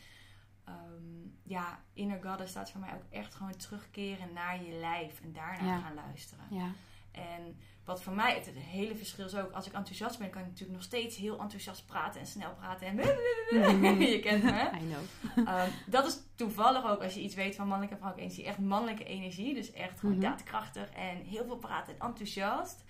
ehm, 0.65 1.29
ja, 1.43 1.83
inner 1.93 2.23
goddess 2.23 2.51
staat 2.51 2.71
voor 2.71 2.81
mij 2.81 2.95
ook 2.95 3.05
echt 3.11 3.35
gewoon 3.35 3.57
terugkeren 3.57 4.33
naar 4.33 4.63
je 4.65 4.73
lijf. 4.73 5.21
En 5.21 5.33
daarna 5.33 5.65
Ja. 5.67 5.79
gaan 5.79 5.95
luisteren. 5.95 6.45
ja. 6.51 6.71
En 7.19 7.57
wat 7.85 8.03
voor 8.03 8.13
mij, 8.13 8.35
het, 8.35 8.47
het 8.47 8.55
hele 8.57 8.97
verschil 8.97 9.27
is 9.27 9.35
ook, 9.35 9.53
als 9.53 9.67
ik 9.67 9.73
enthousiast 9.73 10.19
ben, 10.19 10.31
kan 10.31 10.41
ik 10.41 10.47
natuurlijk 10.47 10.79
nog 10.79 10.83
steeds 10.83 11.17
heel 11.17 11.41
enthousiast 11.41 11.87
praten 11.87 12.21
en 12.21 12.27
snel 12.27 12.55
praten. 12.55 12.87
En 12.87 12.97
je 14.01 14.21
kent 14.23 14.43
me. 14.43 14.71
I 14.83 14.87
know. 14.87 15.49
Um, 15.49 15.71
dat 15.87 16.07
is 16.07 16.19
toevallig 16.35 16.91
ook 16.91 17.03
als 17.03 17.15
je 17.15 17.21
iets 17.21 17.35
weet 17.35 17.57
van 17.57 17.69
mannelijke 17.69 17.95
en 17.95 18.01
vrouwelijke 18.01 18.35
energie. 18.35 18.53
Echt 18.53 18.69
mannelijke 18.69 19.05
energie. 19.05 19.55
Dus 19.55 19.73
echt 19.73 20.01
gewoon 20.01 20.15
Mhm. 20.15 20.25
daadkrachtig 20.25 20.91
en 20.91 21.17
heel 21.17 21.45
veel 21.45 21.57
praten 21.57 21.95
en 21.95 22.07
enthousiast. 22.07 22.85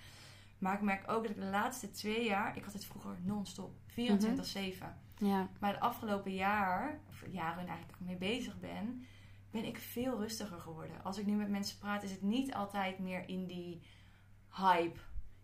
Maar 0.57 0.73
ik 0.73 0.81
merk 0.81 1.11
ook 1.11 1.21
dat 1.21 1.31
ik 1.31 1.39
de 1.39 1.45
laatste 1.45 1.91
twee 1.91 2.25
jaar... 2.25 2.57
Ik 2.57 2.63
had 2.63 2.73
het 2.73 2.85
vroeger 2.85 3.17
non-stop. 3.23 3.71
24-7. 3.87 4.95
Ja. 5.17 5.47
Maar 5.59 5.73
de 5.73 5.79
afgelopen 5.79 6.33
jaar, 6.33 6.99
of 7.09 7.23
jaren 7.31 7.67
eigenlijk 7.67 7.99
mee 7.99 8.15
bezig 8.15 8.59
ben... 8.59 9.05
ben 9.51 9.65
ik 9.65 9.77
veel 9.77 10.19
rustiger 10.19 10.59
geworden. 10.59 11.03
Als 11.03 11.17
ik 11.17 11.25
nu 11.25 11.33
met 11.35 11.49
mensen 11.49 11.77
praat, 11.77 12.03
is 12.03 12.11
het 12.11 12.21
niet 12.21 12.53
altijd 12.53 12.99
meer 12.99 13.29
in 13.29 13.45
die 13.45 13.81
hype. 14.51 14.99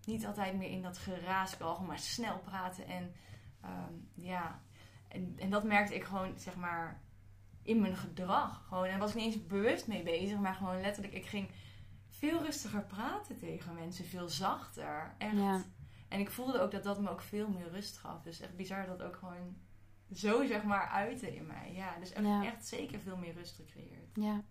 Niet 0.05 0.25
altijd 0.25 0.55
meer 0.57 0.69
in 0.69 0.81
dat 0.81 0.97
geraaskal. 0.97 1.74
Gewoon 1.74 1.88
maar 1.88 2.00
snel 2.00 2.39
praten. 2.39 2.88
En 2.88 3.13
ehm, 3.62 3.93
ja... 4.13 4.63
En, 5.07 5.33
en 5.38 5.50
dat 5.50 5.63
merkte 5.63 5.95
ik 5.95 6.03
gewoon, 6.03 6.39
zeg 6.39 6.55
maar, 6.55 7.01
in 7.62 7.81
mijn 7.81 7.95
gedrag. 7.95 8.65
Gewoon, 8.67 8.83
en 8.83 8.89
daar 8.89 9.00
was 9.00 9.09
ik 9.09 9.15
niet 9.15 9.33
eens 9.33 9.47
bewust 9.47 9.88
mee 9.88 10.03
bezig, 10.03 10.39
maar 10.39 10.55
gewoon 10.55 10.81
letterlijk, 10.81 11.13
ik 11.13 11.25
ging 11.25 11.50
veel 12.07 12.43
rustiger 12.43 12.83
praten 12.85 13.38
tegen 13.38 13.74
mensen, 13.74 14.05
veel 14.05 14.27
zachter. 14.29 15.15
Echt. 15.17 15.35
Ja. 15.35 15.63
En 16.07 16.19
ik 16.19 16.31
voelde 16.31 16.59
ook 16.62 16.71
dat 16.71 16.83
dat 16.83 17.01
me 17.01 17.09
ook 17.09 17.21
veel 17.21 17.50
meer 17.50 17.69
rust 17.69 17.97
gaf. 17.97 18.21
Dus 18.21 18.39
echt 18.39 18.55
bizar 18.55 18.85
dat 18.85 19.01
ook 19.01 19.15
gewoon 19.15 19.57
zo, 20.13 20.45
zeg 20.45 20.63
maar, 20.63 20.88
uitte 20.88 21.35
in 21.35 21.45
mij. 21.45 21.74
Ja, 21.74 22.00
dus 22.00 22.12
echt, 22.12 22.25
Ja. 22.25 22.45
echt 22.45 22.67
zeker 22.67 23.00
veel 23.00 23.17
meer 23.17 23.33
rust 23.33 23.55
gecreëerd. 23.55 24.09
Ja. 24.13 24.43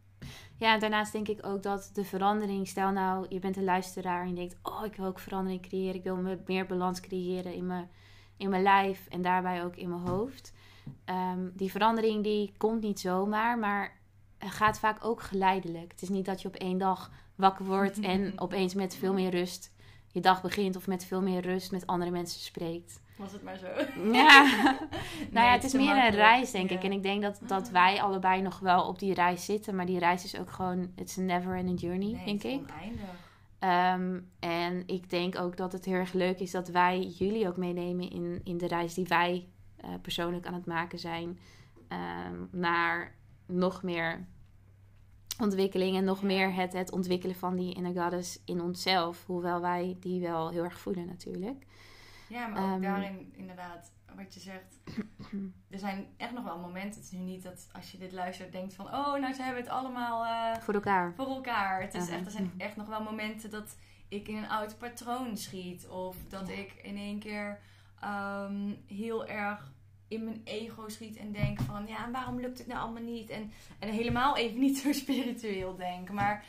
Ja, 0.57 0.75
en 0.75 0.81
daarnaast 0.81 1.13
denk 1.13 1.29
ik 1.29 1.47
ook 1.47 1.63
dat 1.63 1.91
de 1.93 2.05
verandering, 2.05 2.69
stel 2.69 2.91
nou, 2.91 3.27
je 3.29 3.39
bent 3.39 3.57
een 3.57 3.65
luisteraar 3.65 4.23
en 4.23 4.29
je 4.29 4.35
denkt, 4.35 4.57
oh, 4.63 4.85
ik 4.85 4.97
wil 4.97 5.07
ook 5.07 5.19
verandering 5.19 5.63
creëren, 5.63 5.95
ik 5.95 6.03
wil 6.03 6.17
me- 6.17 6.39
meer 6.47 6.67
balans 6.67 7.01
creëren 7.01 7.55
in 7.55 7.67
mijn, 7.67 7.91
in 8.37 8.49
mijn 8.49 8.63
lijf 8.63 9.07
en 9.09 9.23
daarbij 9.23 9.65
ook 9.65 9.77
in 9.77 9.89
mijn 9.89 10.07
hoofd. 10.07 10.53
Ehm, 11.05 11.49
die 11.53 11.71
verandering 11.71 12.23
die 12.23 12.53
komt 12.57 12.83
niet 12.83 13.01
zomaar, 13.01 13.59
maar 13.59 13.97
gaat 14.39 14.79
vaak 14.79 15.05
ook 15.05 15.23
geleidelijk. 15.23 15.93
Het 15.93 16.03
is 16.03 16.09
niet 16.09 16.25
dat 16.25 16.43
je 16.43 16.49
op 16.49 16.55
één 16.55 16.79
dag 16.79 17.11
wakker 17.35 17.65
wordt 17.65 18.01
en 18.01 18.33
opeens 18.41 18.75
met 18.75 18.97
veel 18.97 19.13
meer 19.13 19.31
rust 19.31 19.73
je 20.15 20.21
dag 20.21 20.43
begint 20.43 20.77
of 20.77 20.87
met 20.87 21.05
veel 21.05 21.23
meer 21.23 21.41
rust 21.41 21.71
met 21.71 21.87
andere 21.87 22.11
mensen 22.11 22.41
spreekt. 22.41 23.01
Was 23.17 23.33
het 23.33 23.43
maar 23.43 23.57
zo. 23.59 23.67
Ja, 24.13 24.43
nou 25.31 25.47
ja, 25.47 25.53
het 25.53 25.65
is 25.65 25.73
meer 25.73 25.97
een 26.05 26.11
reis, 26.11 26.51
denk 26.51 26.71
Ja. 26.71 26.77
ik. 26.77 26.83
En 26.85 26.93
ik 26.93 27.03
denk 27.03 27.23
dat, 27.23 27.41
dat 27.47 27.71
wij 27.71 28.03
allebei 28.03 28.43
nog 28.43 28.59
wel 28.59 28.87
op 28.89 28.99
die 28.99 29.15
reis 29.15 29.45
zitten. 29.45 29.75
Maar 29.77 29.87
die 29.87 29.99
reis 29.99 30.25
is 30.25 30.39
ook 30.39 30.51
gewoon, 30.51 30.93
it's 30.97 31.19
a 31.19 31.21
never 31.21 31.57
ending 31.57 31.81
journey, 31.81 32.13
Nee, 32.13 32.25
denk 32.25 32.43
ik. 32.43 32.61
oneindig. 32.71 33.33
Ehm, 33.59 34.21
en 34.41 34.83
ik 34.87 35.11
denk 35.11 35.39
ook 35.39 35.57
dat 35.57 35.73
het 35.73 35.85
heel 35.85 35.95
erg 35.95 36.13
leuk 36.13 36.39
is 36.41 36.51
dat 36.51 36.69
wij 36.69 37.01
jullie 37.03 37.49
ook 37.49 37.57
meenemen 37.57 38.11
in, 38.11 38.41
in 38.45 38.59
de 38.59 38.67
reis 38.67 38.95
die 38.95 39.07
wij 39.07 39.49
eh, 39.77 39.91
persoonlijk 40.03 40.47
aan 40.47 40.55
het 40.55 40.67
maken 40.67 40.99
zijn. 40.99 41.39
ehm, 41.89 42.37
naar 42.51 43.15
nog 43.47 43.83
meer 43.83 44.27
ontwikkeling 45.43 45.97
en 45.97 46.05
nog 46.05 46.23
meer 46.23 46.55
het, 46.55 46.73
het 46.73 46.93
ontwikkelen 46.93 47.37
van 47.37 47.57
die 47.57 47.75
inner 47.75 48.03
goddess 48.03 48.41
in 48.45 48.61
onszelf. 48.63 49.25
Hoewel 49.27 49.61
wij 49.61 49.97
die 50.01 50.21
wel 50.21 50.49
heel 50.51 50.65
erg 50.65 50.79
voelen 50.79 51.07
natuurlijk. 51.07 51.65
Ja, 52.29 52.47
maar 52.47 52.63
ook 52.63 52.71
Ehm, 52.73 52.81
daarin 52.83 53.33
inderdaad, 53.37 53.93
wat 54.17 54.35
je 54.35 54.41
zegt. 54.41 54.79
Er 55.71 55.79
zijn 55.79 56.07
echt 56.17 56.33
nog 56.33 56.45
wel 56.45 56.59
momenten. 56.59 57.01
Het 57.01 57.05
is 57.13 57.19
nu 57.19 57.25
niet 57.25 57.43
dat 57.43 57.69
als 57.73 57.91
je 57.93 57.99
dit 57.99 58.13
luistert 58.13 58.53
denkt 58.53 58.75
van... 58.75 58.87
Oh, 58.87 59.15
nou 59.21 59.33
ze 59.33 59.43
hebben 59.43 59.63
het 59.63 59.71
allemaal 59.73 60.25
eh, 60.25 60.61
Voor 60.63 60.75
elkaar. 60.75 61.13
voor 61.15 61.27
elkaar. 61.27 61.81
Het 61.83 61.95
is 61.95 62.09
echt, 62.09 62.25
er 62.25 62.31
zijn 62.31 62.53
echt 62.59 62.77
nog 62.77 62.87
wel 62.87 63.03
momenten 63.03 63.51
dat 63.51 63.77
ik 64.09 64.29
in 64.29 64.37
een 64.37 64.49
oud 64.49 64.79
patroon 64.79 65.37
schiet. 65.37 65.89
Of 65.89 66.17
dat 66.29 66.49
Ja. 66.49 66.55
ik 66.55 66.73
in 66.83 66.97
één 66.97 67.19
keer 67.19 67.59
ehm, 68.01 68.75
heel 68.87 69.27
erg 69.27 69.73
in 70.09 70.25
mijn 70.25 70.41
ego 70.45 70.89
schiet 70.89 71.17
en 71.17 71.33
denk 71.33 71.61
van... 71.61 71.87
Ja, 71.87 72.11
waarom 72.11 72.41
lukt 72.41 72.59
het 72.59 72.67
nou 72.67 72.81
allemaal 72.81 73.03
niet? 73.03 73.31
En, 73.31 73.53
en 73.79 73.89
helemaal 73.89 74.37
even 74.37 74.61
niet 74.61 74.79
zo 74.85 74.93
spiritueel 74.93 75.77
denk. 75.77 76.11
Maar 76.11 76.45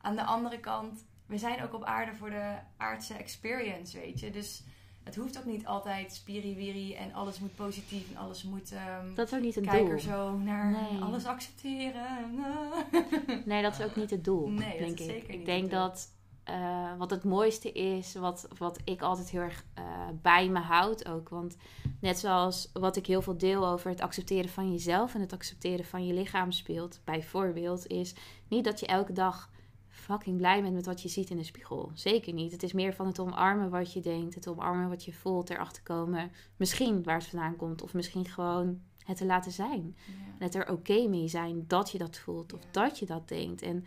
aan 0.00 0.16
de 0.16 0.24
andere 0.24 0.60
kant, 0.60 1.04
we 1.26 1.38
zijn 1.38 1.62
ook 1.62 1.74
op 1.74 1.84
aarde 1.84 2.14
voor 2.14 2.30
de 2.30 2.56
aardse 2.76 3.14
experience, 3.14 3.98
weet 3.98 4.20
je. 4.20 4.30
Dus 4.30 4.62
het 5.04 5.16
hoeft 5.16 5.38
ook 5.38 5.44
niet 5.44 5.66
altijd 5.66 6.12
spiriwiri 6.12 6.94
en 6.94 7.12
alles 7.14 7.38
moet 7.38 7.54
positief 7.54 8.10
en 8.10 8.16
alles 8.16 8.42
moet... 8.42 8.72
ehm 8.72 9.14
Dat 9.14 9.26
is 9.26 9.34
ook 9.34 9.42
niet 9.42 9.54
het 9.54 9.66
Kijk 9.66 9.78
doel. 9.84 9.90
er 9.90 10.00
zo 10.00 10.36
naar 10.38 10.70
Nee. 10.70 11.00
alles 11.02 11.24
accepteren. 11.24 12.06
Nee, 13.44 13.62
dat 13.62 13.78
is 13.78 13.84
ook 13.84 13.96
niet 13.96 14.10
het 14.10 14.24
doel, 14.24 14.48
Nee, 14.48 14.68
dat 14.70 14.78
denk 14.78 14.98
is 14.98 15.06
ik. 15.06 15.10
zeker 15.10 15.30
ik 15.30 15.36
niet 15.36 15.46
denk 15.46 15.62
het 15.62 15.70
doel. 15.70 15.80
dat 15.80 16.12
eh, 16.44 16.96
wat 16.98 17.10
het 17.10 17.24
mooiste 17.24 17.72
is, 17.72 18.14
wat, 18.14 18.48
wat 18.58 18.78
ik 18.84 19.02
altijd 19.02 19.30
heel 19.30 19.40
erg 19.40 19.64
eh, 19.74 19.84
bij 20.22 20.48
me 20.48 20.58
houd 20.58 21.08
ook. 21.08 21.28
Want 21.28 21.56
net 22.00 22.18
zoals 22.18 22.70
wat 22.72 22.96
ik 22.96 23.06
heel 23.06 23.22
veel 23.22 23.38
deel 23.38 23.66
over 23.68 23.90
het 23.90 24.00
accepteren 24.00 24.50
van 24.50 24.70
jezelf 24.72 25.14
en 25.14 25.20
het 25.20 25.32
accepteren 25.32 25.84
van 25.84 26.06
je 26.06 26.12
lichaam 26.14 26.52
speelt, 26.52 27.00
bijvoorbeeld, 27.04 27.86
is 27.86 28.14
niet 28.48 28.64
dat 28.64 28.80
je 28.80 28.86
elke 28.86 29.12
dag 29.12 29.49
fucking 30.10 30.36
blij 30.36 30.62
bent 30.62 30.74
met 30.74 30.86
wat 30.86 31.02
je 31.02 31.08
ziet 31.08 31.30
in 31.30 31.36
de 31.36 31.44
spiegel. 31.44 31.90
Zeker 31.94 32.32
niet. 32.32 32.52
Het 32.52 32.62
is 32.62 32.72
meer 32.72 32.94
van 32.94 33.06
het 33.06 33.18
omarmen 33.18 33.70
wat 33.70 33.92
je 33.92 34.00
denkt, 34.00 34.34
het 34.34 34.48
omarmen 34.48 34.88
wat 34.88 35.04
je 35.04 35.12
voelt, 35.12 35.50
erachter 35.50 35.82
komen. 35.82 36.32
Misschien 36.56 37.02
waar 37.02 37.18
het 37.18 37.26
vandaan 37.26 37.56
komt, 37.56 37.82
of 37.82 37.94
misschien 37.94 38.24
gewoon 38.26 38.80
het 39.04 39.16
te 39.16 39.24
laten 39.26 39.52
zijn. 39.52 39.96
Ja, 40.06 40.12
En 40.38 40.44
het 40.44 40.54
er 40.54 40.70
oké 40.70 41.08
mee 41.08 41.28
zijn 41.28 41.64
dat 41.66 41.90
je 41.90 41.98
dat 41.98 42.18
voelt 42.18 42.52
of 42.52 42.60
Ja. 42.62 42.68
dat 42.70 42.98
je 42.98 43.06
dat 43.06 43.28
denkt. 43.28 43.62
En 43.62 43.84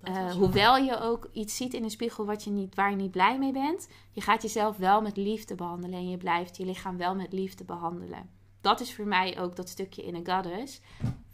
dat 0.00 0.14
eh, 0.16 0.30
hoewel 0.32 0.76
je 0.76 1.00
ook 1.00 1.28
iets 1.32 1.56
ziet 1.56 1.74
in 1.74 1.82
de 1.82 1.88
spiegel 1.88 2.26
wat 2.26 2.44
je 2.44 2.50
niet, 2.50 2.74
waar 2.74 2.90
je 2.90 2.96
niet 2.96 3.10
blij 3.10 3.38
mee 3.38 3.52
bent, 3.52 3.88
je 4.10 4.20
gaat 4.20 4.42
jezelf 4.42 4.76
wel 4.76 5.02
met 5.02 5.16
liefde 5.16 5.54
behandelen 5.54 5.98
en 5.98 6.08
je 6.08 6.16
blijft 6.16 6.56
je 6.56 6.64
lichaam 6.64 6.96
wel 6.96 7.14
met 7.14 7.32
liefde 7.32 7.64
behandelen. 7.64 8.30
Dat 8.60 8.80
is 8.80 8.94
voor 8.94 9.06
mij 9.06 9.40
ook 9.40 9.56
dat 9.56 9.68
stukje 9.68 10.02
in 10.02 10.14
een 10.14 10.28
goddess. 10.28 10.80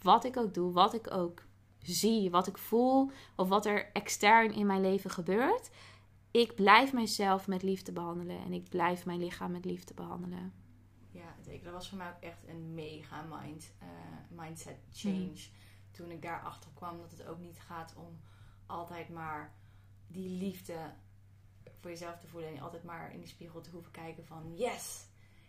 Wat 0.01 0.23
ik 0.23 0.37
ook 0.37 0.53
doe, 0.53 0.71
wat 0.71 0.93
ik 0.93 1.13
ook 1.13 1.43
zie, 1.81 2.29
wat 2.29 2.47
ik 2.47 2.57
voel 2.57 3.11
of 3.35 3.47
wat 3.47 3.65
er 3.65 3.89
extern 3.93 4.53
in 4.53 4.65
mijn 4.65 4.81
leven 4.81 5.09
gebeurt. 5.09 5.69
Ik 6.31 6.55
blijf 6.55 6.93
mezelf 6.93 7.47
met 7.47 7.63
liefde 7.63 7.91
behandelen 7.91 8.43
en 8.43 8.53
ik 8.53 8.69
blijf 8.69 9.05
mijn 9.05 9.19
lichaam 9.19 9.51
met 9.51 9.65
liefde 9.65 9.93
behandelen. 9.93 10.53
Ja. 11.11 11.35
Dat 11.63 11.73
was 11.73 11.89
voor 11.89 11.97
mij 11.97 12.09
ook 12.09 12.21
echt 12.21 12.47
een 12.47 12.73
mega 12.73 13.21
mind, 13.21 13.73
eh, 13.79 13.87
mindset 14.29 14.77
change. 14.91 15.15
Mhm. 15.15 15.37
Toen 15.91 16.11
ik 16.11 16.21
daarachter 16.21 16.71
kwam 16.73 16.97
dat 16.97 17.11
het 17.11 17.25
ook 17.25 17.39
niet 17.39 17.59
gaat 17.59 17.93
om 17.97 18.19
altijd 18.65 19.09
maar 19.09 19.53
die 20.07 20.29
liefde 20.29 20.93
voor 21.79 21.89
jezelf 21.89 22.19
te 22.19 22.27
voelen. 22.27 22.49
En 22.49 22.61
altijd 22.61 22.83
maar 22.83 23.13
in 23.13 23.19
de 23.19 23.27
spiegel 23.27 23.61
te 23.61 23.69
hoeven 23.69 23.91
kijken 23.91 24.25
van 24.25 24.55
yes, 24.55 25.05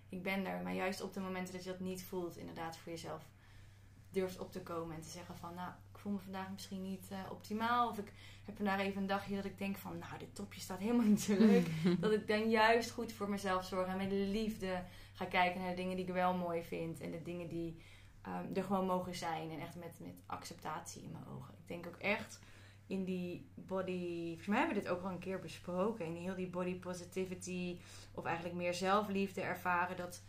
ik 0.08 0.22
ben 0.22 0.46
er. 0.46 0.62
Maar 0.62 0.74
juist 0.74 1.00
op 1.00 1.12
de 1.12 1.20
momenten 1.20 1.54
dat 1.54 1.64
je 1.64 1.70
dat 1.70 1.80
niet 1.80 2.04
voelt, 2.04 2.36
inderdaad 2.36 2.76
voor 2.76 2.92
jezelf 2.92 3.28
durft 4.10 4.38
op 4.38 4.52
te 4.52 4.62
komen. 4.62 4.94
En 4.96 5.02
te 5.02 5.08
zeggen 5.08 5.36
van 5.36 5.54
nou, 5.54 5.70
ik 5.92 5.98
voel 5.98 6.12
me 6.12 6.18
vandaag 6.18 6.50
misschien 6.50 6.82
niet 6.82 7.06
eh, 7.10 7.18
optimaal. 7.30 7.88
Of 7.88 7.98
ik 7.98 8.12
heb 8.44 8.56
vandaag 8.56 8.80
even 8.80 9.00
een 9.00 9.06
dagje 9.06 9.36
dat 9.36 9.44
ik 9.44 9.58
denk 9.58 9.76
van 9.76 9.98
nou, 9.98 10.18
dit 10.18 10.34
topje 10.34 10.60
staat 10.60 10.78
helemaal 10.78 11.06
niet 11.06 11.20
zo 11.20 11.34
leuk. 11.38 11.66
Dat 12.00 12.12
ik 12.12 12.26
dan 12.26 12.50
juist 12.50 12.90
goed 12.90 13.12
voor 13.12 13.30
mezelf 13.30 13.64
zorg 13.64 13.86
en 13.86 13.96
met 13.96 14.12
liefde 14.12 14.82
ga 15.12 15.24
kijken 15.24 15.60
naar 15.60 15.70
de 15.70 15.76
dingen 15.76 15.96
die 15.96 16.06
ik 16.06 16.12
wel 16.12 16.34
mooi 16.34 16.62
vind. 16.62 17.00
En 17.00 17.10
de 17.10 17.22
dingen 17.22 17.48
die 17.48 17.80
ehm, 18.22 18.54
er 18.54 18.64
gewoon 18.64 18.86
mogen 18.86 19.14
zijn. 19.14 19.50
En 19.50 19.60
echt 19.60 19.76
met, 19.76 20.00
met 20.00 20.14
acceptatie 20.26 21.02
in 21.02 21.12
mijn 21.12 21.26
ogen. 21.26 21.54
Ik 21.54 21.68
denk 21.68 21.86
ook 21.86 21.96
echt 21.96 22.40
in 22.86 23.04
die 23.04 23.50
body... 23.54 24.26
Volgens 24.26 24.46
mij 24.46 24.58
hebben 24.58 24.76
we 24.76 24.82
dit 24.82 24.90
ook 24.90 25.02
al 25.02 25.10
een 25.10 25.18
keer 25.18 25.40
besproken. 25.40 26.06
In 26.06 26.14
heel 26.14 26.34
die 26.34 26.50
body 26.50 26.78
positivity. 26.78 27.78
Of 28.14 28.24
eigenlijk 28.24 28.56
meer 28.56 28.74
zelfliefde 28.74 29.40
ervaren. 29.40 29.96
Dat 29.96 30.22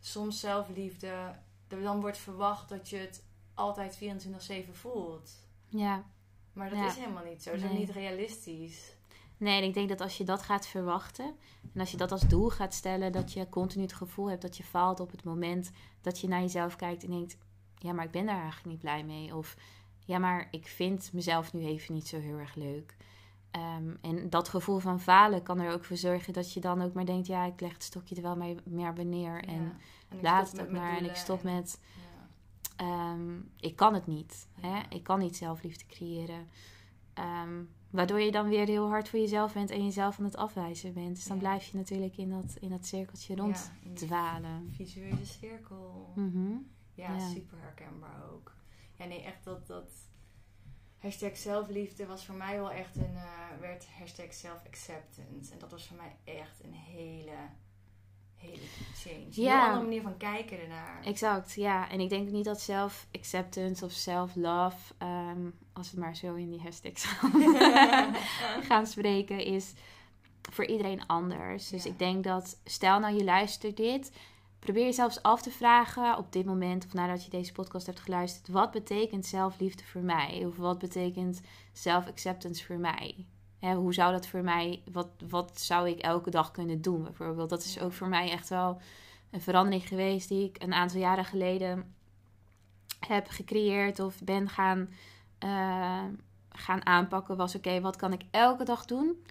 soms 0.00 0.40
zelfliefde... 0.40 1.38
Dan 1.68 2.00
wordt 2.00 2.18
verwacht 2.18 2.68
dat 2.68 2.88
je 2.88 2.96
het 2.96 3.24
altijd 3.54 3.96
24-7 3.96 4.72
voelt. 4.72 5.30
Ja, 5.68 6.04
Maar 6.52 6.70
dat 6.70 6.78
Ja. 6.78 6.86
is 6.86 6.96
helemaal 6.96 7.24
niet 7.24 7.42
zo. 7.42 7.50
Dat 7.50 7.70
is 7.70 7.78
niet 7.78 7.90
realistisch. 7.90 8.96
Nee, 9.36 9.62
ik 9.62 9.74
denk 9.74 9.88
dat 9.88 10.00
als 10.00 10.16
je 10.18 10.24
dat 10.24 10.42
gaat 10.42 10.66
verwachten 10.66 11.34
en 11.74 11.80
als 11.80 11.90
je 11.90 11.96
dat 11.96 12.12
als 12.12 12.28
doel 12.28 12.48
gaat 12.50 12.74
stellen, 12.74 13.12
dat 13.12 13.32
je 13.32 13.48
continu 13.48 13.82
het 13.82 13.92
gevoel 13.92 14.30
hebt 14.30 14.42
dat 14.42 14.56
je 14.56 14.64
faalt 14.64 15.00
op 15.00 15.10
het 15.10 15.24
moment 15.24 15.70
dat 16.00 16.20
je 16.20 16.28
naar 16.28 16.40
jezelf 16.40 16.76
kijkt 16.76 17.04
en 17.04 17.10
denkt: 17.10 17.36
ja, 17.78 17.92
maar 17.92 18.04
ik 18.04 18.10
ben 18.10 18.26
daar 18.26 18.40
eigenlijk 18.40 18.66
niet 18.66 18.80
blij 18.80 19.04
mee. 19.04 19.36
Of 19.36 19.56
ja, 20.04 20.18
maar 20.18 20.48
ik 20.50 20.66
vind 20.66 21.12
mezelf 21.12 21.52
nu 21.52 21.64
even 21.66 21.94
niet 21.94 22.08
zo 22.08 22.20
heel 22.20 22.38
erg 22.38 22.54
leuk. 22.54 22.96
Ehm, 23.50 23.94
en 24.00 24.30
dat 24.30 24.48
gevoel 24.48 24.78
van 24.78 25.00
falen 25.00 25.42
kan 25.42 25.60
er 25.60 25.72
ook 25.72 25.84
voor 25.84 25.96
zorgen 25.96 26.32
dat 26.32 26.52
je 26.52 26.60
dan 26.60 26.82
ook 26.82 26.92
maar 26.92 27.06
denkt: 27.06 27.26
ja, 27.26 27.44
ik 27.44 27.60
leg 27.60 27.72
het 27.72 27.82
stokje 27.82 28.16
er 28.16 28.22
wel 28.22 28.36
mee, 28.36 28.56
meer 28.64 28.92
bij 28.92 29.04
neer. 29.04 29.44
En 29.44 29.62
Ja. 29.62 29.76
En 30.08 30.16
ik 30.16 30.22
laat 30.22 30.50
het 30.52 30.60
ook 30.60 30.70
maar. 30.70 30.96
En 30.96 31.04
ik 31.04 31.14
stop 31.16 31.44
en- 31.44 31.54
met 31.54 31.80
ja. 31.96 32.26
Ehm, 32.76 33.36
ik 33.60 33.76
kan 33.76 33.94
het 33.94 34.06
niet. 34.06 34.46
Hè? 34.60 34.80
Ik 34.88 35.02
kan 35.02 35.18
niet 35.18 35.36
zelfliefde 35.36 35.86
creëren. 35.86 36.48
Ehm, 37.14 37.62
waardoor 37.90 38.20
je 38.20 38.30
dan 38.32 38.48
weer 38.48 38.66
heel 38.66 38.88
hard 38.88 39.08
voor 39.08 39.18
jezelf 39.18 39.52
bent 39.52 39.70
en 39.70 39.84
jezelf 39.84 40.18
aan 40.18 40.24
het 40.24 40.36
afwijzen 40.36 40.92
bent. 40.94 41.14
Dus 41.16 41.24
dan 41.26 41.38
blijf 41.38 41.64
je 41.64 41.76
natuurlijk 41.76 42.16
in 42.16 42.30
dat, 42.30 42.56
in 42.60 42.68
dat 42.68 42.86
cirkeltje 42.86 43.36
Ja, 43.36 43.42
rond 43.42 43.72
in 43.82 43.94
die 43.94 44.06
dwalen. 44.06 44.68
Visuele 44.74 45.24
cirkel. 45.24 46.12
Mhm. 46.14 46.50
Ja, 46.94 47.12
Ja. 47.16 47.28
super 47.28 47.58
herkenbaar 47.60 48.22
ook. 48.32 48.52
Ja, 48.94 49.04
nee, 49.04 49.22
echt 49.22 49.44
dat, 49.44 49.66
dat... 49.66 49.90
hashtag 50.98 51.36
zelfliefde 51.36 52.06
was 52.06 52.24
voor 52.24 52.34
mij 52.34 52.56
wel 52.56 52.70
echt 52.70 52.96
een, 52.96 53.14
uh, 53.14 53.60
werd 53.60 53.86
hashtag 53.98 54.32
self-acceptance. 54.32 55.52
En 55.52 55.58
dat 55.58 55.70
was 55.70 55.86
voor 55.86 55.96
mij 55.96 56.34
echt 56.34 56.64
een 56.64 56.74
hele, 56.74 57.36
hele 58.34 58.62
change. 58.94 59.26
Ja. 59.30 59.54
Een 59.54 59.66
andere 59.66 59.84
manier 59.84 60.02
van 60.02 60.16
kijken 60.16 60.60
ernaar. 60.60 61.04
Exact, 61.04 61.54
ja. 61.54 61.90
En 61.90 62.00
ik 62.00 62.08
denk 62.08 62.30
niet 62.30 62.44
dat 62.44 62.60
self-acceptance 62.60 63.84
of 63.84 63.92
self-love, 63.92 64.94
um, 65.02 65.54
als 65.72 65.92
we 65.92 66.00
maar 66.00 66.16
zo 66.16 66.34
in 66.34 66.50
die 66.50 66.60
hashtags 66.60 67.04
gaan 68.68 68.86
spreken, 68.86 69.44
is 69.44 69.72
voor 70.50 70.64
iedereen 70.66 71.06
anders. 71.06 71.68
Dus 71.68 71.86
ik 71.86 71.98
denk 71.98 72.24
dat, 72.24 72.60
stel 72.64 72.98
nou 72.98 73.16
je 73.16 73.24
luistert 73.24 73.76
dit, 73.76 74.12
probeer 74.58 74.84
jezelf 74.84 75.18
af 75.22 75.42
te 75.42 75.50
vragen 75.50 76.16
op 76.16 76.32
dit 76.32 76.44
moment 76.44 76.84
of 76.84 76.92
nadat 76.92 77.24
je 77.24 77.30
deze 77.30 77.52
podcast 77.52 77.86
hebt 77.86 78.00
geluisterd, 78.00 78.48
wat 78.48 78.70
betekent 78.70 79.26
zelfliefde 79.26 79.84
voor 79.84 80.00
mij? 80.00 80.44
Of 80.46 80.56
wat 80.56 80.78
betekent 80.78 81.40
self-acceptance 81.72 82.64
voor 82.64 82.78
mij? 82.78 83.26
hoe 83.60 83.94
zou 83.94 84.12
dat 84.12 84.26
voor 84.26 84.42
mij, 84.42 84.82
wat, 84.92 85.08
wat 85.28 85.60
zou 85.60 85.88
ik 85.88 85.98
elke 85.98 86.30
dag 86.30 86.50
kunnen 86.50 86.82
doen 86.82 87.02
bijvoorbeeld? 87.02 87.50
Dat 87.50 87.64
is 87.64 87.80
ook 87.80 87.92
voor 87.92 88.08
mij 88.08 88.30
echt 88.30 88.48
wel 88.48 88.80
een 89.30 89.40
verandering 89.40 89.88
geweest 89.88 90.28
die 90.28 90.44
ik 90.48 90.62
een 90.62 90.74
aantal 90.74 91.00
jaren 91.00 91.24
geleden 91.24 91.94
heb 93.06 93.28
gecreëerd 93.28 94.00
of 94.00 94.22
ben 94.22 94.48
gaan, 94.48 94.88
uh, 95.44 96.04
gaan 96.50 96.86
aanpakken. 96.86 97.36
Was 97.36 97.54
oké, 97.54 97.80
wat 97.80 97.96
kan 97.96 98.12
ik 98.12 98.22
elke 98.30 98.64
dag 98.64 98.84
doen? 98.84 99.24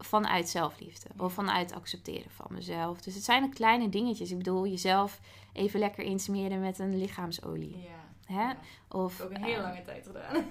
Vanuit 0.00 0.48
zelfliefde 0.48 1.08
of 1.16 1.32
vanuit 1.32 1.72
accepteren 1.72 2.30
van 2.30 2.46
mezelf. 2.50 3.00
Dus 3.00 3.14
het 3.14 3.24
zijn 3.24 3.42
de 3.42 3.48
kleine 3.48 3.88
dingetjes. 3.88 4.30
Ik 4.30 4.36
bedoel, 4.36 4.66
jezelf 4.66 5.20
even 5.52 5.80
lekker 5.80 6.04
insmeren 6.04 6.60
met 6.60 6.78
een 6.78 6.98
lichaamsolie. 6.98 7.76
Ja. 7.78 8.09
Hè? 8.30 8.52
Of, 8.88 9.20
ook 9.20 9.30
een 9.30 9.42
hele 9.42 9.62
lange 9.62 9.82
tijd 9.82 10.06
gedaan. 10.06 10.44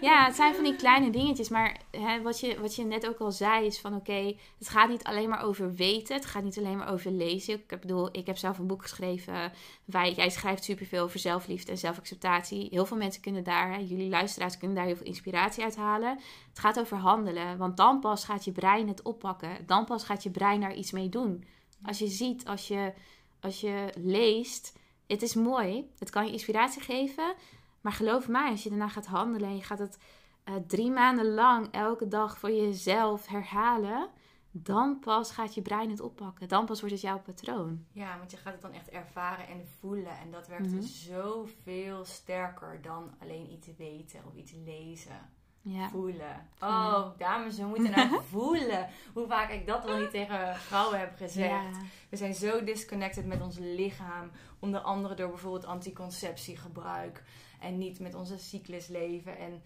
ja, 0.00 0.24
het 0.26 0.34
zijn 0.34 0.54
van 0.54 0.64
die 0.64 0.76
kleine 0.76 1.10
dingetjes. 1.10 1.48
Maar 1.48 1.80
hè, 1.90 2.22
wat, 2.22 2.40
je, 2.40 2.60
wat 2.60 2.74
je 2.74 2.84
net 2.84 3.08
ook 3.08 3.18
al 3.18 3.32
zei, 3.32 3.66
is 3.66 3.80
van 3.80 3.94
oké, 3.94 4.34
het 4.58 4.68
gaat 4.68 4.88
niet 4.88 5.04
alleen 5.04 5.28
maar 5.28 5.42
over 5.42 5.74
weten. 5.74 6.14
Het 6.14 6.24
gaat 6.24 6.42
niet 6.42 6.58
alleen 6.58 6.76
maar 6.76 6.92
over 6.92 7.10
lezen. 7.10 7.54
Ik 7.54 7.80
bedoel, 7.80 8.08
ik 8.12 8.26
heb 8.26 8.36
zelf 8.36 8.58
een 8.58 8.66
boek 8.66 8.82
geschreven. 8.82 9.52
Wij, 9.84 10.12
jij 10.12 10.30
schrijft 10.30 10.64
superveel 10.64 11.04
over 11.04 11.18
zelfliefde 11.18 11.70
en 11.70 11.78
zelfacceptatie. 11.78 12.68
Heel 12.70 12.86
veel 12.86 12.96
mensen 12.96 13.22
kunnen 13.22 13.44
daar, 13.44 13.72
hè, 13.72 13.78
jullie 13.78 14.08
luisteraars 14.08 14.58
kunnen 14.58 14.76
daar 14.76 14.86
heel 14.86 14.96
veel 14.96 15.06
inspiratie 15.06 15.64
uit 15.64 15.76
halen. 15.76 16.18
Het 16.48 16.58
gaat 16.58 16.80
over 16.80 16.96
handelen. 16.96 17.58
Want 17.58 17.76
dan 17.76 18.00
pas 18.00 18.24
gaat 18.24 18.44
je 18.44 18.52
brein 18.52 18.88
het 18.88 19.02
oppakken. 19.02 19.66
Dan 19.66 19.84
pas 19.84 20.04
gaat 20.04 20.22
je 20.22 20.30
brein 20.30 20.60
daar 20.60 20.74
iets 20.74 20.92
mee 20.92 21.08
doen. 21.08 21.44
Als 21.82 21.98
je 21.98 22.08
ziet, 22.08 22.46
als 22.46 22.68
je, 22.68 22.92
als 23.40 23.60
je 23.60 23.92
leest 23.94 24.82
het 25.06 25.22
is 25.22 25.34
mooi. 25.34 25.90
Het 25.98 26.10
kan 26.10 26.26
je 26.26 26.32
inspiratie 26.32 26.82
geven. 26.82 27.34
Maar 27.80 27.92
geloof 27.92 28.28
mij, 28.28 28.50
als 28.50 28.62
je 28.62 28.68
daarna 28.68 28.88
gaat 28.88 29.06
handelen 29.06 29.48
en 29.48 29.56
je 29.56 29.62
gaat 29.62 29.78
het 29.78 29.98
uh, 30.44 30.54
drie 30.66 30.90
maanden 30.90 31.34
lang 31.34 31.68
elke 31.70 32.08
dag 32.08 32.38
voor 32.38 32.50
jezelf 32.50 33.26
herhalen, 33.26 34.08
dan 34.50 34.98
pas 34.98 35.30
gaat 35.30 35.54
je 35.54 35.62
brein 35.62 35.90
het 35.90 36.00
oppakken. 36.00 36.48
Dan 36.48 36.66
pas 36.66 36.80
wordt 36.80 36.94
het 36.94 37.04
jouw 37.04 37.20
patroon. 37.20 37.86
Ja, 37.92 38.18
want 38.18 38.30
je 38.30 38.36
gaat 38.36 38.52
het 38.52 38.62
dan 38.62 38.72
echt 38.72 38.88
ervaren 38.88 39.46
en 39.48 39.66
voelen. 39.80 40.18
En 40.18 40.30
dat 40.30 40.46
werkt 40.46 40.70
mm 40.70 40.82
zoveel 40.82 42.04
sterker 42.04 42.78
dan 42.82 43.14
alleen 43.18 43.52
iets 43.52 43.68
weten 43.76 44.20
of 44.26 44.34
iets 44.34 44.52
lezen. 44.64 45.32
Ja. 45.66 45.88
Voelen. 45.88 46.46
Oh, 46.60 47.06
dames, 47.18 47.56
we 47.56 47.64
moeten 47.64 47.90
naar 47.90 48.10
voelen. 48.30 48.88
Hoe 49.12 49.26
vaak 49.26 49.50
ik 49.50 49.66
dat 49.66 49.84
wel 49.84 49.98
niet 49.98 50.10
tegen 50.10 50.56
vrouwen 50.56 50.98
heb 50.98 51.16
gezegd. 51.16 51.76
We 52.08 52.16
zijn 52.16 52.34
zo 52.34 52.64
disconnected 52.64 53.26
met 53.26 53.42
ons 53.42 53.58
lichaam. 53.58 54.30
Onder 54.58 54.80
andere 54.80 55.14
door 55.14 55.28
bijvoorbeeld 55.28 55.64
anticonceptiegebruik. 55.64 57.22
En 57.60 57.78
niet 57.78 58.00
met 58.00 58.14
onze 58.14 58.38
cyclus 58.38 58.86
leven. 58.86 59.36
En, 59.38 59.62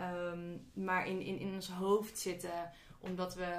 um, 0.00 0.66
maar 0.84 1.06
in, 1.06 1.20
in, 1.20 1.38
in 1.38 1.54
ons 1.54 1.68
hoofd 1.70 2.18
zitten. 2.18 2.70
Omdat 3.00 3.34
we 3.34 3.56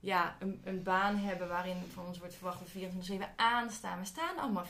ja, 0.00 0.36
een, 0.38 0.60
een 0.64 0.82
baan 0.82 1.16
hebben 1.16 1.48
waarin 1.48 1.76
van 1.92 2.06
ons 2.06 2.18
wordt 2.18 2.34
verwacht 2.34 2.58
dat 2.58 2.72
we 2.72 3.18
24-7 3.18 3.24
aanstaan. 3.36 3.98
We 3.98 4.04
staan 4.04 4.38
allemaal 4.38 4.64
24-7 4.64 4.68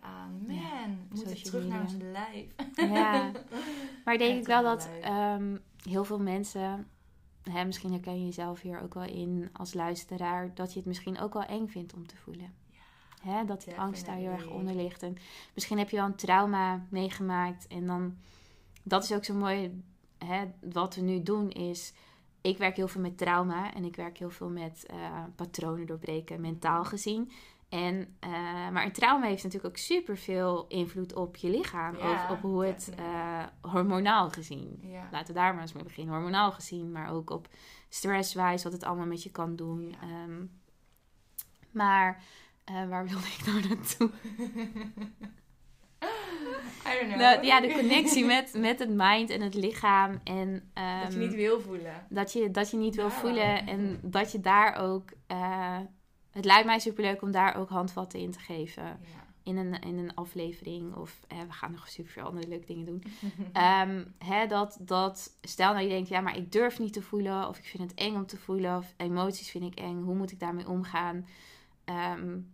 aan. 0.00 0.44
Man, 0.46 1.06
we 1.08 1.14
moeten 1.14 1.42
terug 1.42 1.66
naar 1.66 1.80
ons 1.80 1.94
lijf. 1.98 2.46
Ja, 2.74 3.30
maar 4.04 4.18
denk 4.18 4.40
ik 4.40 4.46
wel 4.46 4.62
dat 4.62 4.88
um, 5.04 5.62
heel 5.82 6.04
veel 6.04 6.20
mensen, 6.20 6.88
hè, 7.42 7.64
misschien 7.64 7.92
herken 7.92 8.18
je 8.18 8.24
jezelf 8.24 8.60
hier 8.60 8.82
ook 8.82 8.94
wel 8.94 9.04
in 9.04 9.50
als 9.52 9.74
luisteraar, 9.74 10.54
dat 10.54 10.72
je 10.72 10.78
het 10.78 10.88
misschien 10.88 11.20
ook 11.20 11.32
wel 11.32 11.44
eng 11.44 11.68
vindt 11.68 11.94
om 11.94 12.06
te 12.06 12.16
voelen. 12.16 12.54
Hè, 13.22 13.44
dat 13.44 13.64
die 13.64 13.78
angst 13.78 14.06
daar 14.06 14.16
heel 14.16 14.30
erg 14.30 14.48
onder 14.48 14.74
ligt. 14.74 15.02
En 15.02 15.16
misschien 15.54 15.78
heb 15.78 15.90
je 15.90 15.96
wel 15.96 16.06
een 16.06 16.14
trauma 16.14 16.86
meegemaakt. 16.88 17.66
En 17.66 17.86
dan, 17.86 18.16
dat 18.82 19.04
is 19.04 19.12
ook 19.12 19.24
zo 19.24 19.34
mooi. 19.34 19.82
Hè, 20.18 20.44
wat 20.60 20.94
we 20.94 21.00
nu 21.00 21.22
doen 21.22 21.50
is 21.50 21.92
ik 22.40 22.58
werk 22.58 22.76
heel 22.76 22.88
veel 22.88 23.00
met 23.00 23.18
trauma 23.18 23.74
en 23.74 23.84
ik 23.84 23.96
werk 23.96 24.18
heel 24.18 24.30
veel 24.30 24.48
met 24.48 24.86
uh, 24.90 25.24
patronen 25.36 25.86
doorbreken, 25.86 26.40
mentaal 26.40 26.84
gezien. 26.84 27.30
En, 27.68 28.16
uh, 28.24 28.30
maar 28.70 28.84
een 28.84 28.92
trauma 28.92 29.26
heeft 29.26 29.42
natuurlijk 29.42 29.74
ook 29.74 29.80
super 29.80 30.16
veel 30.16 30.66
invloed 30.68 31.14
op 31.14 31.36
je 31.36 31.50
lichaam. 31.50 31.96
of 31.96 32.30
op 32.30 32.40
hoe 32.40 32.64
het 32.64 32.92
uh, 32.98 33.44
hormonaal 33.60 34.30
gezien. 34.30 34.82
Laten 35.10 35.34
we 35.34 35.40
daar 35.40 35.52
maar 35.52 35.62
eens 35.62 35.72
mee 35.72 35.84
beginnen. 35.84 36.14
Hormonaal 36.14 36.52
gezien, 36.52 36.92
maar 36.92 37.10
ook 37.10 37.30
op 37.30 37.48
stresswijs, 37.88 38.62
wat 38.62 38.72
het 38.72 38.84
allemaal 38.84 39.06
met 39.06 39.22
je 39.22 39.30
kan 39.30 39.56
doen. 39.56 39.94
Um, 40.28 40.50
maar 41.70 42.22
waar 42.64 43.08
wilde 43.08 43.26
ik 43.26 43.46
nou 43.46 43.68
naartoe? 43.68 44.10
Nou, 47.16 47.44
ja, 47.44 47.60
de 47.60 47.72
connectie 47.72 48.24
met, 48.24 48.54
met 48.56 48.78
het 48.78 48.90
mind 48.90 49.30
en 49.30 49.40
het 49.40 49.54
lichaam. 49.54 50.20
En, 50.24 50.70
dat 51.02 51.12
je 51.12 51.18
niet 51.18 51.28
ehm, 51.28 51.36
wil 51.36 51.60
voelen. 51.60 52.06
Dat 52.08 52.32
je, 52.32 52.50
dat 52.50 52.70
je 52.70 52.76
niet 52.76 52.94
wil 52.94 53.10
voelen. 53.10 53.66
En 53.66 54.00
dat 54.02 54.32
je 54.32 54.40
daar 54.40 54.76
ook... 54.76 55.10
Uh, 55.28 55.78
het 56.30 56.44
lijkt 56.44 56.66
mij 56.66 56.78
superleuk 56.78 57.22
om 57.22 57.30
daar 57.30 57.56
ook 57.56 57.68
handvatten 57.68 58.20
in 58.20 58.30
te 58.30 58.38
geven. 58.38 58.82
Ja. 58.82 58.98
In, 59.42 59.56
een, 59.56 59.80
in 59.80 59.98
een 59.98 60.14
aflevering. 60.14 60.94
Of 60.94 61.20
we 61.28 61.52
gaan 61.52 61.72
nog 61.72 61.88
super 61.88 62.12
veel 62.12 62.24
andere 62.24 62.48
leuke 62.48 62.66
dingen 62.66 62.84
doen. 62.84 63.02
um, 63.62 64.14
hè, 64.32 64.46
dat, 64.46 64.78
dat, 64.80 65.36
stel 65.40 65.72
nou 65.72 65.82
je 65.82 65.88
denkt, 65.88 66.08
ja, 66.08 66.20
maar 66.20 66.36
ik 66.36 66.52
durf 66.52 66.78
niet 66.78 66.92
te 66.92 67.02
voelen. 67.02 67.48
Of 67.48 67.58
ik 67.58 67.64
vind 67.64 67.90
het 67.90 67.98
eng 67.98 68.14
om 68.14 68.26
te 68.26 68.36
voelen. 68.36 68.76
Of 68.76 68.94
emoties 68.96 69.50
vind 69.50 69.64
ik 69.64 69.78
eng. 69.78 70.02
Hoe 70.02 70.14
moet 70.14 70.32
ik 70.32 70.40
daarmee 70.40 70.68
omgaan? 70.68 71.26
Um, 71.84 72.52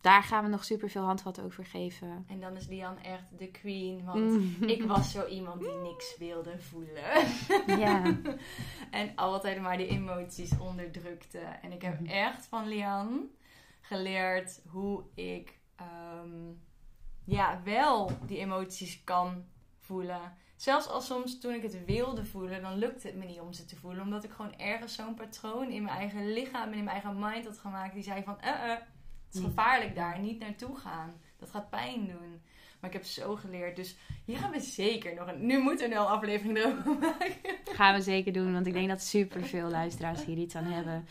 daar 0.00 0.22
gaan 0.22 0.44
we 0.44 0.50
nog 0.50 0.64
super 0.64 0.90
veel 0.90 1.02
handvatten 1.02 1.44
over 1.44 1.64
geven. 1.64 2.24
En 2.28 2.40
dan 2.40 2.56
is 2.56 2.66
Lian 2.66 2.98
echt 2.98 3.38
de 3.38 3.50
queen. 3.50 4.04
Want 4.04 4.18
mm. 4.18 4.68
ik 4.68 4.82
was 4.82 5.10
zo 5.10 5.26
iemand 5.26 5.60
die 5.60 5.76
niks 5.76 6.16
wilde 6.18 6.58
voelen. 6.58 7.26
Ja. 7.78 8.02
en 8.90 9.12
altijd 9.14 9.60
maar 9.60 9.76
de 9.76 9.86
emoties 9.86 10.58
onderdrukte. 10.58 11.38
En 11.38 11.72
ik 11.72 11.82
heb 11.82 12.00
mm. 12.00 12.06
echt 12.06 12.46
van 12.46 12.68
Lian 12.68 13.28
geleerd 13.80 14.60
hoe 14.66 15.04
ik 15.14 15.58
ehm, 15.76 16.52
ja, 17.24 17.60
wel 17.64 18.10
die 18.26 18.38
emoties 18.38 19.04
kan 19.04 19.44
voelen. 19.78 20.36
Zelfs 20.56 20.88
als 20.88 21.06
soms 21.06 21.40
toen 21.40 21.54
ik 21.54 21.62
het 21.62 21.84
wilde 21.84 22.24
voelen, 22.24 22.62
dan 22.62 22.78
lukte 22.78 23.06
het 23.06 23.16
me 23.16 23.24
niet 23.24 23.40
om 23.40 23.52
ze 23.52 23.64
te 23.64 23.76
voelen. 23.76 24.02
Omdat 24.02 24.24
ik 24.24 24.30
gewoon 24.30 24.56
ergens 24.56 24.94
zo'n 24.94 25.14
patroon 25.14 25.70
in 25.70 25.82
mijn 25.82 25.96
eigen 25.96 26.32
lichaam 26.32 26.72
en 26.72 26.78
in 26.78 26.84
mijn 26.84 27.02
eigen 27.02 27.18
mind 27.18 27.46
had 27.46 27.58
gemaakt. 27.58 27.94
Die 27.94 28.02
zei 28.02 28.22
van, 28.22 28.40
eh, 28.40 28.64
uh, 28.66 28.72
het 29.28 29.36
is 29.36 29.40
gevaarlijk 29.40 29.94
daar. 29.94 30.20
Niet 30.20 30.38
naartoe 30.38 30.76
gaan. 30.76 31.12
Dat 31.36 31.50
gaat 31.50 31.70
pijn 31.70 32.06
doen. 32.06 32.40
Maar 32.80 32.90
ik 32.90 32.96
heb 32.96 33.04
zo 33.04 33.36
geleerd. 33.36 33.76
Dus 33.76 33.96
hier 34.24 34.36
gaan 34.36 34.50
we 34.50 34.60
zeker 34.60 35.14
nog 35.14 35.28
een... 35.28 35.46
Nu 35.46 35.58
moeten 35.58 35.88
we 35.88 35.94
een 35.94 36.00
aflevering 36.00 36.58
erover 36.58 36.98
maken. 37.08 37.34
Gaan 37.64 37.94
we 37.94 38.00
zeker 38.00 38.32
doen. 38.32 38.52
Want 38.52 38.66
ik 38.66 38.72
denk 38.72 38.88
dat 38.88 39.02
super 39.02 39.44
veel 39.44 39.68
luisteraars 39.68 40.24
hier 40.24 40.36
iets 40.36 40.54
aan 40.54 40.64
hebben. 40.64 41.06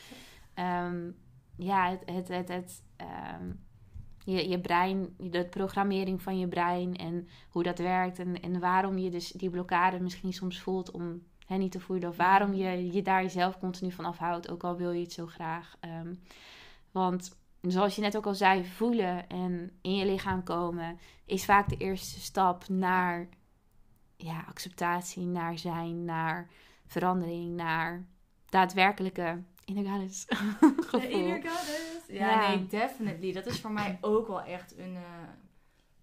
Um, 0.56 1.15
ja, 1.56 1.89
het... 1.89 2.03
het, 2.06 2.27
het, 2.27 2.47
het 2.47 2.84
um, 3.41 3.65
je, 4.23 4.49
je 4.49 4.60
brein, 4.60 5.15
de 5.17 5.45
programmering 5.45 6.21
van 6.21 6.39
je 6.39 6.47
brein 6.47 6.95
en 6.95 7.27
hoe 7.49 7.63
dat 7.63 7.77
werkt. 7.77 8.19
En, 8.19 8.41
en 8.41 8.60
waarom 8.60 8.97
je 8.97 9.10
dus 9.10 9.32
die 9.32 9.49
blokkade 9.49 9.99
misschien 9.99 10.34
soms 10.34 10.60
voelt 10.60 10.91
om 10.91 11.23
hè, 11.45 11.58
niet 11.58 11.71
te 11.71 11.80
voelen. 11.80 12.10
Of 12.10 12.17
waarom 12.17 12.53
je 12.53 12.91
je 12.91 13.01
daar 13.01 13.21
jezelf 13.21 13.60
continu 13.60 13.91
van 13.91 14.06
afhoudt. 14.06 14.49
Ook 14.51 14.63
al 14.63 14.75
wil 14.75 14.91
je 14.91 15.01
het 15.01 15.13
zo 15.13 15.25
graag. 15.25 15.77
Um, 16.01 16.19
want 16.91 17.38
zoals 17.62 17.96
je 17.96 18.02
net 18.02 18.17
ook 18.17 18.26
al 18.26 18.36
zei, 18.36 18.65
voelen 18.65 19.30
en 19.30 19.72
in 19.82 19.96
je 19.96 20.06
lichaam 20.06 20.43
komen 20.43 21.00
is 21.26 21.46
vaak 21.46 21.70
de 21.70 21.78
eerste 21.78 22.20
stap 22.20 22.67
naar 22.67 23.28
ja, 24.15 24.46
acceptatie, 24.48 25.26
naar 25.26 25.58
zijn, 25.58 26.06
naar 26.06 26.50
verandering, 26.86 27.56
naar 27.56 28.06
daadwerkelijke 28.50 29.43
inner 29.65 29.86
goddess 29.86 30.26
gevoel. 30.91 31.10
Inner 31.10 31.41
goddess. 31.41 32.06
Ja, 32.08 32.48
nee, 32.48 32.67
definitely. 32.67 33.32
Dat 33.32 33.46
is 33.46 33.60
voor 33.60 33.72
mij 33.72 33.98
ook 34.02 34.28
wel 34.28 34.41
echt 34.41 34.78
een, 34.78 34.93
uh, 34.93 35.02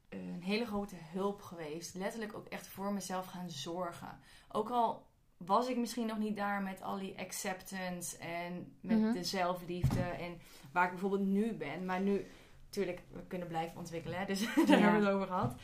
een 0.09 0.43
hele 0.43 0.67
grote 0.67 0.97
hulp 0.99 1.43
geweest. 1.43 1.95
Letterlijk 1.95 2.35
ook 2.35 2.47
echt 2.47 2.67
voor 2.67 2.93
mezelf 2.93 3.27
gaan 3.27 3.51
zorgen. 3.51 4.19
Ook 4.49 4.71
al 4.71 5.07
was 5.37 5.69
ik 5.69 5.77
misschien 5.77 6.07
nog 6.07 6.19
niet 6.19 6.37
daar 6.37 6.63
met 6.63 6.83
al 6.83 6.99
die 6.99 7.19
acceptance 7.19 8.19
en 8.19 8.77
met 8.81 9.01
mhm. 9.01 9.13
de 9.13 9.25
zelfliefde 9.25 10.01
en 10.01 10.41
waar 10.75 10.85
ik 10.85 10.91
bijvoorbeeld 10.91 11.27
nu 11.27 11.53
ben. 11.53 11.85
Maar 11.85 12.01
nu, 12.01 12.27
natuurlijk, 12.65 13.03
we 13.13 13.27
kunnen 13.27 13.49
blijven 13.49 13.77
ontwikkelen, 13.77 14.19
hè? 14.19 14.25
dus 14.25 14.41
daar 14.67 14.79
hebben 14.79 15.01
we 15.01 15.07
het 15.07 15.15
over 15.15 15.27
gehad. 15.27 15.55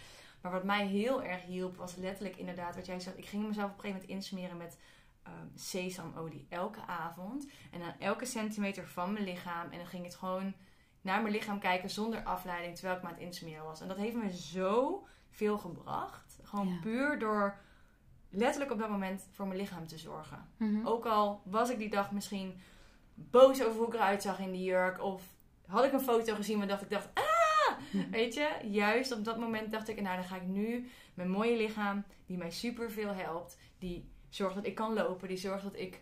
Maar 0.40 0.52
wat 0.52 0.64
mij 0.64 0.86
heel 0.86 1.22
erg 1.22 1.42
hielp 1.42 1.76
was 1.76 1.96
letterlijk 1.96 2.36
inderdaad 2.36 2.76
wat 2.76 2.86
jij 2.86 3.00
zegt. 3.00 3.18
Ik 3.18 3.26
ging 3.26 3.46
mezelf 3.46 3.70
op 3.70 3.76
een 3.76 3.80
gegeven 3.80 4.00
moment 4.00 4.24
insmeren 4.24 4.56
met 4.56 4.78
um, 5.26 5.52
sesamolie 5.54 6.46
elke 6.48 6.86
avond. 6.86 7.50
En 7.70 7.82
aan 7.82 7.94
elke 7.98 8.24
centimeter 8.24 8.86
van 8.86 9.12
mijn 9.12 9.24
lichaam. 9.24 9.70
En 9.70 9.78
dan 9.78 9.86
ging 9.86 10.04
het 10.04 10.14
gewoon 10.14 10.54
naar 11.00 11.22
mijn 11.22 11.34
lichaam 11.34 11.58
kijken 11.58 11.90
zonder 11.90 12.22
afleiding 12.22 12.74
terwijl 12.74 12.96
ik 12.96 13.02
me 13.02 13.08
aan 13.08 13.14
het 13.14 13.22
insmeren 13.22 13.64
was. 13.64 13.80
En 13.80 13.88
dat 13.88 13.96
heeft 13.96 14.16
me 14.16 14.36
zo 14.36 15.06
veel 15.30 15.58
gebracht. 15.58 16.38
Gewoon 16.42 16.80
puur 16.80 17.18
door 17.18 17.58
letterlijk 18.28 18.72
op 18.72 18.78
dat 18.78 18.90
moment 18.90 19.28
voor 19.30 19.46
mijn 19.46 19.60
lichaam 19.60 19.86
te 19.86 19.98
zorgen. 19.98 20.48
Mhm. 20.56 20.86
Ook 20.86 21.06
al 21.06 21.42
was 21.44 21.70
ik 21.70 21.78
die 21.78 21.90
dag 21.90 22.10
misschien 22.10 22.60
boos 23.30 23.62
over 23.62 23.78
hoe 23.78 23.86
ik 23.86 23.94
eruit 23.94 24.22
zag 24.22 24.38
in 24.38 24.52
die 24.52 24.62
jurk. 24.62 25.02
Of 25.02 25.22
had 25.66 25.84
ik 25.84 25.92
een 25.92 26.00
foto 26.00 26.34
gezien 26.34 26.58
waar 26.58 26.82
ik 26.82 26.90
dacht, 26.90 27.08
ah! 27.14 27.24
Mhm. 27.92 28.10
Weet 28.10 28.34
je, 28.34 28.48
juist 28.70 29.12
op 29.12 29.24
dat 29.24 29.38
moment 29.38 29.70
dacht 29.70 29.88
ik, 29.88 30.00
nou 30.00 30.16
dan 30.16 30.24
ga 30.24 30.36
ik 30.36 30.46
nu 30.46 30.90
mijn 31.14 31.30
mooie 31.30 31.56
lichaam, 31.56 32.04
die 32.26 32.36
mij 32.36 32.50
super 32.50 32.90
veel 32.90 33.14
helpt. 33.14 33.58
Die 33.78 34.10
zorgt 34.28 34.54
dat 34.54 34.66
ik 34.66 34.74
kan 34.74 34.92
lopen, 34.92 35.28
die 35.28 35.36
zorgt 35.36 35.62
dat 35.62 35.76
ik 35.76 36.00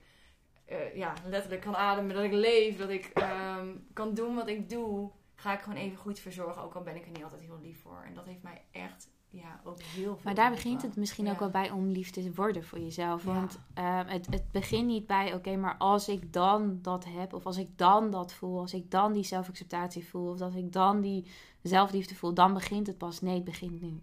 eh, 0.65 0.97
ja, 0.97 1.13
letterlijk 1.25 1.63
kan 1.63 1.77
ademen, 1.77 2.15
dat 2.15 2.25
ik 2.25 2.33
leef, 2.33 2.77
dat 2.77 2.89
ik 2.89 3.05
ehm, 3.05 3.69
kan 3.93 4.15
doen 4.15 4.35
wat 4.35 4.49
ik 4.49 4.71
doe. 4.71 5.11
Ga 5.35 5.53
ik 5.53 5.61
gewoon 5.61 5.79
even 5.79 5.99
goed 5.99 6.19
verzorgen, 6.19 6.63
ook 6.63 6.75
al 6.75 6.83
ben 6.83 6.97
ik 6.97 7.05
er 7.05 7.11
niet 7.11 7.23
altijd 7.23 7.41
heel 7.41 7.61
lief 7.63 7.81
voor. 7.81 8.03
En 8.07 8.15
dat 8.15 8.27
heeft 8.27 8.43
mij 8.43 8.65
echt 8.71 9.09
ja, 9.31 9.61
ook 9.65 9.81
heel 9.83 10.03
veel. 10.05 10.19
Maar 10.25 10.35
daar 10.35 10.51
begint 10.51 10.83
het 10.83 10.97
misschien 10.97 11.25
Ja. 11.25 11.31
ook 11.33 11.39
wel 11.39 11.51
bij 11.51 11.71
om 11.71 11.87
lief 11.89 12.11
te 12.11 12.33
worden 12.35 12.65
voor 12.65 12.79
jezelf. 12.79 13.25
Ja. 13.25 13.33
Want 13.35 13.59
ehm, 13.75 14.07
het, 14.07 14.27
het 14.31 14.51
begint 14.53 14.87
niet 14.87 15.07
bij, 15.07 15.35
oké, 15.35 15.57
maar 15.57 15.77
als 15.79 16.09
ik 16.09 16.33
dan 16.33 16.79
dat 16.83 17.05
heb, 17.05 17.33
of 17.35 17.47
als 17.47 17.57
ik 17.57 17.69
dan 17.79 18.11
dat 18.11 18.33
voel, 18.33 18.61
als 18.61 18.75
ik 18.75 18.91
dan 18.91 19.13
die 19.13 19.25
zelfacceptatie 19.25 20.09
voel, 20.09 20.31
of 20.31 20.39
dat 20.39 20.55
ik 20.55 20.73
dan 20.73 21.01
die 21.01 21.27
zelfliefde 21.63 22.15
voel, 22.15 22.35
dan 22.35 22.55
begint 22.55 22.87
het 22.87 22.99
pas. 22.99 23.21
Nee, 23.21 23.35
het 23.35 23.45
begint 23.45 23.81
nu. 23.83 24.01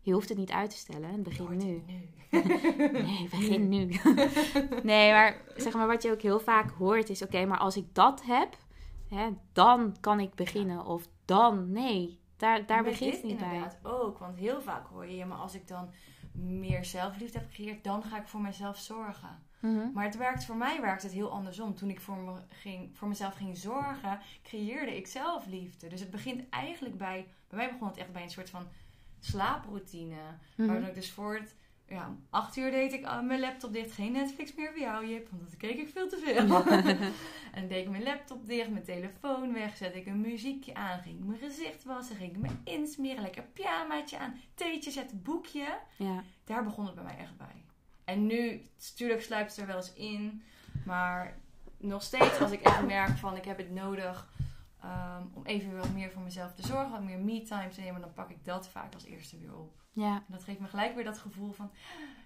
Je 0.00 0.12
hoeft 0.12 0.28
het 0.28 0.38
niet 0.38 0.50
uit 0.50 0.70
te 0.70 0.76
stellen, 0.76 1.10
het 1.10 1.22
begint 1.22 1.64
nu. 1.64 1.82
Nee, 2.30 3.18
het 3.22 3.30
begint 3.30 3.68
nu. 3.68 3.84
nee, 4.82 5.12
maar 5.12 5.42
zeg 5.56 5.72
maar 5.72 5.86
wat 5.86 6.02
je 6.02 6.10
ook 6.12 6.20
heel 6.22 6.40
vaak 6.40 6.70
hoort 6.70 7.08
is, 7.10 7.22
oké, 7.22 7.44
maar 7.44 7.58
als 7.58 7.76
ik 7.76 7.94
dat 7.94 8.22
heb, 8.24 8.56
hè, 9.08 9.28
dan 9.52 9.96
kan 10.00 10.20
ik 10.20 10.34
beginnen. 10.34 10.84
Of 10.84 11.08
dan, 11.24 11.72
nee, 11.72 12.18
daar, 12.36 12.66
daar 12.66 12.82
begint 12.82 13.14
het 13.14 13.24
niet 13.24 13.38
bij. 13.38 13.46
inderdaad 13.46 13.78
ook. 13.82 14.18
Want 14.18 14.36
heel 14.36 14.60
vaak 14.60 14.86
hoor 14.86 15.06
je, 15.06 15.16
ja, 15.16 15.26
maar 15.26 15.38
als 15.38 15.54
ik 15.54 15.68
dan 15.68 15.90
meer 16.32 16.84
zelfliefde 16.84 17.38
heb 17.38 17.48
gecreëerd, 17.48 17.84
dan 17.84 18.02
ga 18.02 18.18
ik 18.20 18.28
voor 18.28 18.40
mezelf 18.40 18.78
zorgen. 18.78 19.44
Mhm. 19.60 19.92
Maar 19.92 20.04
het 20.04 20.16
werkt 20.16 20.44
voor 20.44 20.56
mij 20.56 20.80
werkt 20.80 21.02
het 21.02 21.12
heel 21.12 21.30
andersom. 21.30 21.74
Toen 21.74 21.90
ik 21.90 22.00
voor, 22.00 22.16
me 22.16 22.40
ging, 22.48 22.96
voor 22.96 23.08
mezelf 23.08 23.34
ging 23.34 23.56
zorgen, 23.56 24.20
creëerde 24.42 24.96
ik 24.96 25.06
zelfliefde. 25.06 25.88
Dus 25.88 26.00
het 26.00 26.10
begint 26.10 26.48
eigenlijk 26.48 26.98
bij, 26.98 27.26
bij 27.48 27.58
mij 27.58 27.70
begon 27.70 27.88
het 27.88 27.96
echt 27.96 28.12
bij 28.12 28.22
een 28.22 28.30
soort 28.30 28.50
van 28.50 28.68
slaaproutine. 29.20 30.20
Mhm. 30.56 30.68
Waardoor 30.68 30.88
ik 30.88 30.94
dus 30.94 31.10
voor 31.12 31.34
het, 31.34 31.54
ja, 31.88 32.08
om 32.08 32.26
acht 32.30 32.56
uur 32.56 32.70
deed 32.70 32.92
ik 32.92 33.04
uh, 33.04 33.20
mijn 33.20 33.40
laptop 33.40 33.72
dicht. 33.72 33.92
Geen 33.92 34.12
Netflix 34.12 34.54
meer 34.54 34.70
voor 34.70 34.80
jou, 34.80 35.08
Jip, 35.08 35.28
want 35.30 35.42
dat 35.42 35.56
keek 35.56 35.78
ik 35.78 35.88
veel 35.88 36.08
te 36.08 36.18
veel. 36.18 36.64
en 37.60 37.68
deed 37.68 37.84
ik 37.84 37.90
mijn 37.90 38.02
laptop 38.02 38.46
dicht, 38.46 38.70
mijn 38.70 38.84
telefoon 38.84 39.52
weg, 39.52 39.76
zette 39.76 39.98
ik 39.98 40.06
een 40.06 40.20
muziekje 40.20 40.74
aan, 40.74 41.00
ging 41.00 41.18
ik 41.18 41.24
mijn 41.24 41.38
gezicht 41.38 41.84
wassen, 41.84 42.16
ging 42.16 42.30
ik 42.30 42.38
me 42.38 42.48
insmeren, 42.64 43.22
lekker 43.22 43.42
pyjamaatje 43.42 44.18
aan, 44.18 44.40
theetje 44.54 44.90
zetten, 44.90 45.22
boekje. 45.22 45.78
Ja. 45.96 46.22
Daar 46.44 46.64
begon 46.64 46.86
het 46.86 46.94
bij 46.94 47.04
mij 47.04 47.18
echt 47.18 47.36
bij. 47.36 47.64
En 48.04 48.26
nu, 48.26 48.62
natuurlijk 48.78 49.22
sluipt 49.22 49.50
het 49.50 49.60
er 49.60 49.66
wel 49.66 49.76
eens 49.76 49.92
in, 49.92 50.42
maar 50.84 51.36
nog 51.76 52.02
steeds 52.02 52.40
als 52.40 52.50
ik 52.50 52.60
echt 52.60 52.86
merk 52.86 53.16
van 53.16 53.36
ik 53.36 53.44
heb 53.44 53.58
het 53.58 53.70
nodig 53.70 54.28
ehm, 54.86 55.22
om 55.32 55.44
even 55.44 55.76
wat 55.76 55.92
meer 55.92 56.10
voor 56.10 56.22
mezelf 56.22 56.54
te 56.54 56.66
zorgen, 56.66 56.90
wat 56.90 57.02
meer 57.02 57.18
me-time 57.18 57.68
te 57.68 57.80
nemen, 57.80 58.00
dan 58.00 58.12
pak 58.12 58.30
ik 58.30 58.44
dat 58.44 58.68
vaak 58.68 58.94
als 58.94 59.04
eerste 59.04 59.38
weer 59.38 59.56
op. 59.56 59.82
ja. 59.92 60.14
En 60.14 60.24
dat 60.28 60.44
geeft 60.44 60.60
me 60.60 60.66
gelijk 60.66 60.94
weer 60.94 61.04
dat 61.04 61.18
gevoel 61.18 61.52
van 61.52 61.70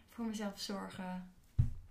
voor 0.08 0.24
mezelf 0.24 0.58
zorgen, 0.58 1.30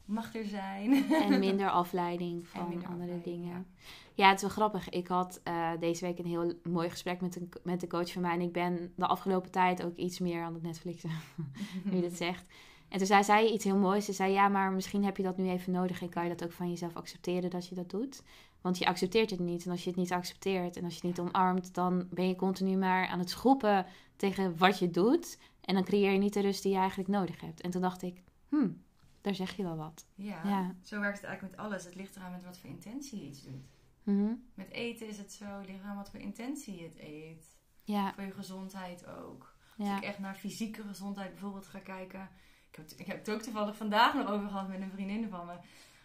mag 0.05 0.36
er 0.36 0.45
zijn. 0.45 1.12
En 1.12 1.39
minder 1.49 1.69
afleiding 1.69 2.47
van 2.47 2.69
minder 2.69 2.88
andere 2.88 3.12
afleiding, 3.12 3.43
dingen. 3.43 3.67
Ja. 4.13 4.27
het 4.27 4.36
is 4.36 4.41
wel 4.41 4.49
grappig. 4.49 4.89
Ik 4.89 5.08
had 5.08 5.41
eh, 5.43 5.71
deze 5.79 6.05
week 6.05 6.19
een 6.19 6.25
heel 6.25 6.53
mooi 6.63 6.89
gesprek 6.89 7.21
met 7.21 7.36
een, 7.36 7.49
met 7.63 7.79
de 7.79 7.88
coach 7.88 8.12
van 8.12 8.21
mij. 8.21 8.34
En 8.34 8.41
ik 8.41 8.51
ben 8.51 8.93
de 8.95 9.08
afgelopen 9.08 9.51
tijd 9.51 9.84
ook 9.84 9.95
iets 9.95 10.19
meer 10.19 10.43
aan 10.43 10.53
het 10.53 10.63
Netflixen, 10.63 11.12
nu 11.84 11.95
je 11.95 12.01
dat 12.01 12.17
zegt. 12.27 12.47
En 12.89 12.97
toen 12.97 13.08
zei 13.08 13.23
zij 13.23 13.49
iets 13.49 13.63
heel 13.63 13.77
moois. 13.77 14.05
Ze 14.05 14.13
zei, 14.13 14.32
ja, 14.32 14.47
maar 14.47 14.71
misschien 14.71 15.03
heb 15.03 15.17
je 15.17 15.23
dat 15.23 15.38
nu 15.38 15.49
even 15.49 15.71
nodig... 15.71 16.01
en 16.01 16.10
kan 16.10 16.23
je 16.23 16.29
dat 16.29 16.43
ook 16.43 16.51
van 16.51 16.69
jezelf 16.69 16.95
accepteren 16.95 17.49
dat 17.49 17.67
je 17.67 17.75
dat 17.75 17.89
doet. 17.89 18.23
Want 18.62 18.78
je 18.78 18.86
accepteert 18.86 19.30
het 19.30 19.39
niet. 19.39 19.65
En 19.65 19.72
als 19.72 19.84
je 19.84 19.89
het 19.89 20.00
niet 20.00 20.12
accepteert 20.12 20.78
en 20.78 20.84
als 20.84 20.93
je 20.93 21.08
het 21.08 21.17
niet 21.17 21.28
omarmt... 21.28 21.74
dan 21.74 22.08
ben 22.10 22.28
je 22.28 22.36
continu 22.36 22.78
maar 22.78 23.08
aan 23.08 23.19
het 23.19 23.30
schroepen 23.30 23.86
tegen 24.15 24.58
wat 24.58 24.80
je 24.80 24.89
doet. 24.89 25.38
En 25.62 25.74
dan 25.74 25.84
creëer 25.84 26.12
je 26.12 26.17
niet 26.17 26.34
de 26.34 26.39
rust 26.41 26.63
die 26.63 26.72
je 26.72 26.78
eigenlijk 26.78 27.10
nodig 27.10 27.41
hebt. 27.41 27.62
En 27.62 27.69
toen 27.72 27.82
dacht 27.82 28.02
ik, 28.02 28.22
hmm, 28.50 28.82
daar 29.22 29.36
zeg 29.36 29.56
je 29.56 29.63
wel 29.63 29.76
wat. 29.78 30.06
Ja, 30.15 30.41
Ja. 30.43 30.76
zo 30.84 31.00
werkt 31.00 31.17
het 31.17 31.26
eigenlijk 31.28 31.58
met 31.58 31.65
alles. 31.65 31.84
Het 31.86 31.95
ligt 31.95 32.15
eraan 32.15 32.32
met 32.32 32.43
wat 32.43 32.58
voor 32.58 32.69
intentie 32.69 33.19
je 33.19 33.26
iets 33.28 33.43
doet. 33.43 33.65
Mhm. 34.04 34.34
Met 34.54 34.69
eten 34.72 35.08
is 35.08 35.17
het 35.17 35.34
zo, 35.34 35.45
het 35.45 35.67
ligt 35.67 35.80
eraan 35.80 35.95
wat 35.95 36.10
voor 36.10 36.19
intentie 36.19 36.76
je 36.78 36.84
het 36.84 37.00
eet. 37.00 37.58
Ja, 37.84 38.13
Voor 38.13 38.24
je 38.24 38.32
gezondheid 38.32 39.08
ook. 39.08 39.54
Als 39.78 39.88
ja. 39.88 39.98
ik 39.98 40.04
echt 40.04 40.19
naar 40.19 40.36
fysieke 40.36 40.82
gezondheid 40.84 41.30
bijvoorbeeld 41.32 41.67
ga 41.67 41.80
kijken. 41.80 42.30
Ik 42.72 42.76
heb, 42.76 42.89
ik 42.98 43.06
heb 43.06 43.17
het 43.17 43.30
ook 43.30 43.41
toevallig 43.41 43.76
vandaag 43.76 44.13
nog 44.13 44.28
over 44.30 44.48
gehad 44.48 44.67
met 44.67 44.82
een 44.82 44.91
vriendin 44.91 45.30
van 45.30 45.45
me. 45.45 45.52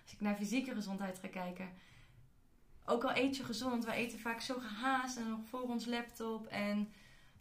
Als 0.02 0.12
ik 0.12 0.20
naar 0.20 0.36
fysieke 0.36 0.74
gezondheid 0.74 1.18
ga 1.18 1.28
kijken. 1.28 1.68
Ook 2.86 3.04
al 3.04 3.16
eet 3.16 3.36
je 3.36 3.44
gezond, 3.44 3.84
wij 3.84 3.96
eten 3.96 4.18
vaak 4.18 4.40
zo 4.40 4.54
gehaast 4.58 5.16
en 5.16 5.28
nog 5.28 5.40
voor 5.48 5.60
ons 5.60 5.86
laptop. 5.86 6.46
En 6.46 6.88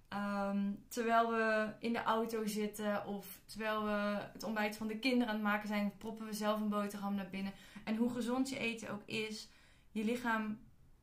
ehm, 0.08 0.72
terwijl 0.88 1.32
we 1.32 1.74
in 1.80 1.94
de 1.94 2.04
auto 2.04 2.46
zitten 2.46 3.06
of 3.08 3.40
terwijl 3.46 3.84
we 3.84 4.18
het 4.34 4.44
ontbijt 4.44 4.78
van 4.78 4.88
de 4.88 5.00
kinderen 5.00 5.28
aan 5.28 5.40
het 5.40 5.44
maken 5.44 5.68
zijn, 5.68 5.94
proppen 5.98 6.26
we 6.26 6.34
zelf 6.34 6.60
een 6.60 6.70
boterham 6.70 7.16
naar 7.16 7.30
binnen. 7.30 7.54
En 7.84 7.96
hoe 7.96 8.10
gezond 8.10 8.50
je 8.50 8.58
eten 8.58 8.90
ook 8.90 9.02
is, 9.06 9.48
je 9.92 10.04
lichaam 10.04 10.60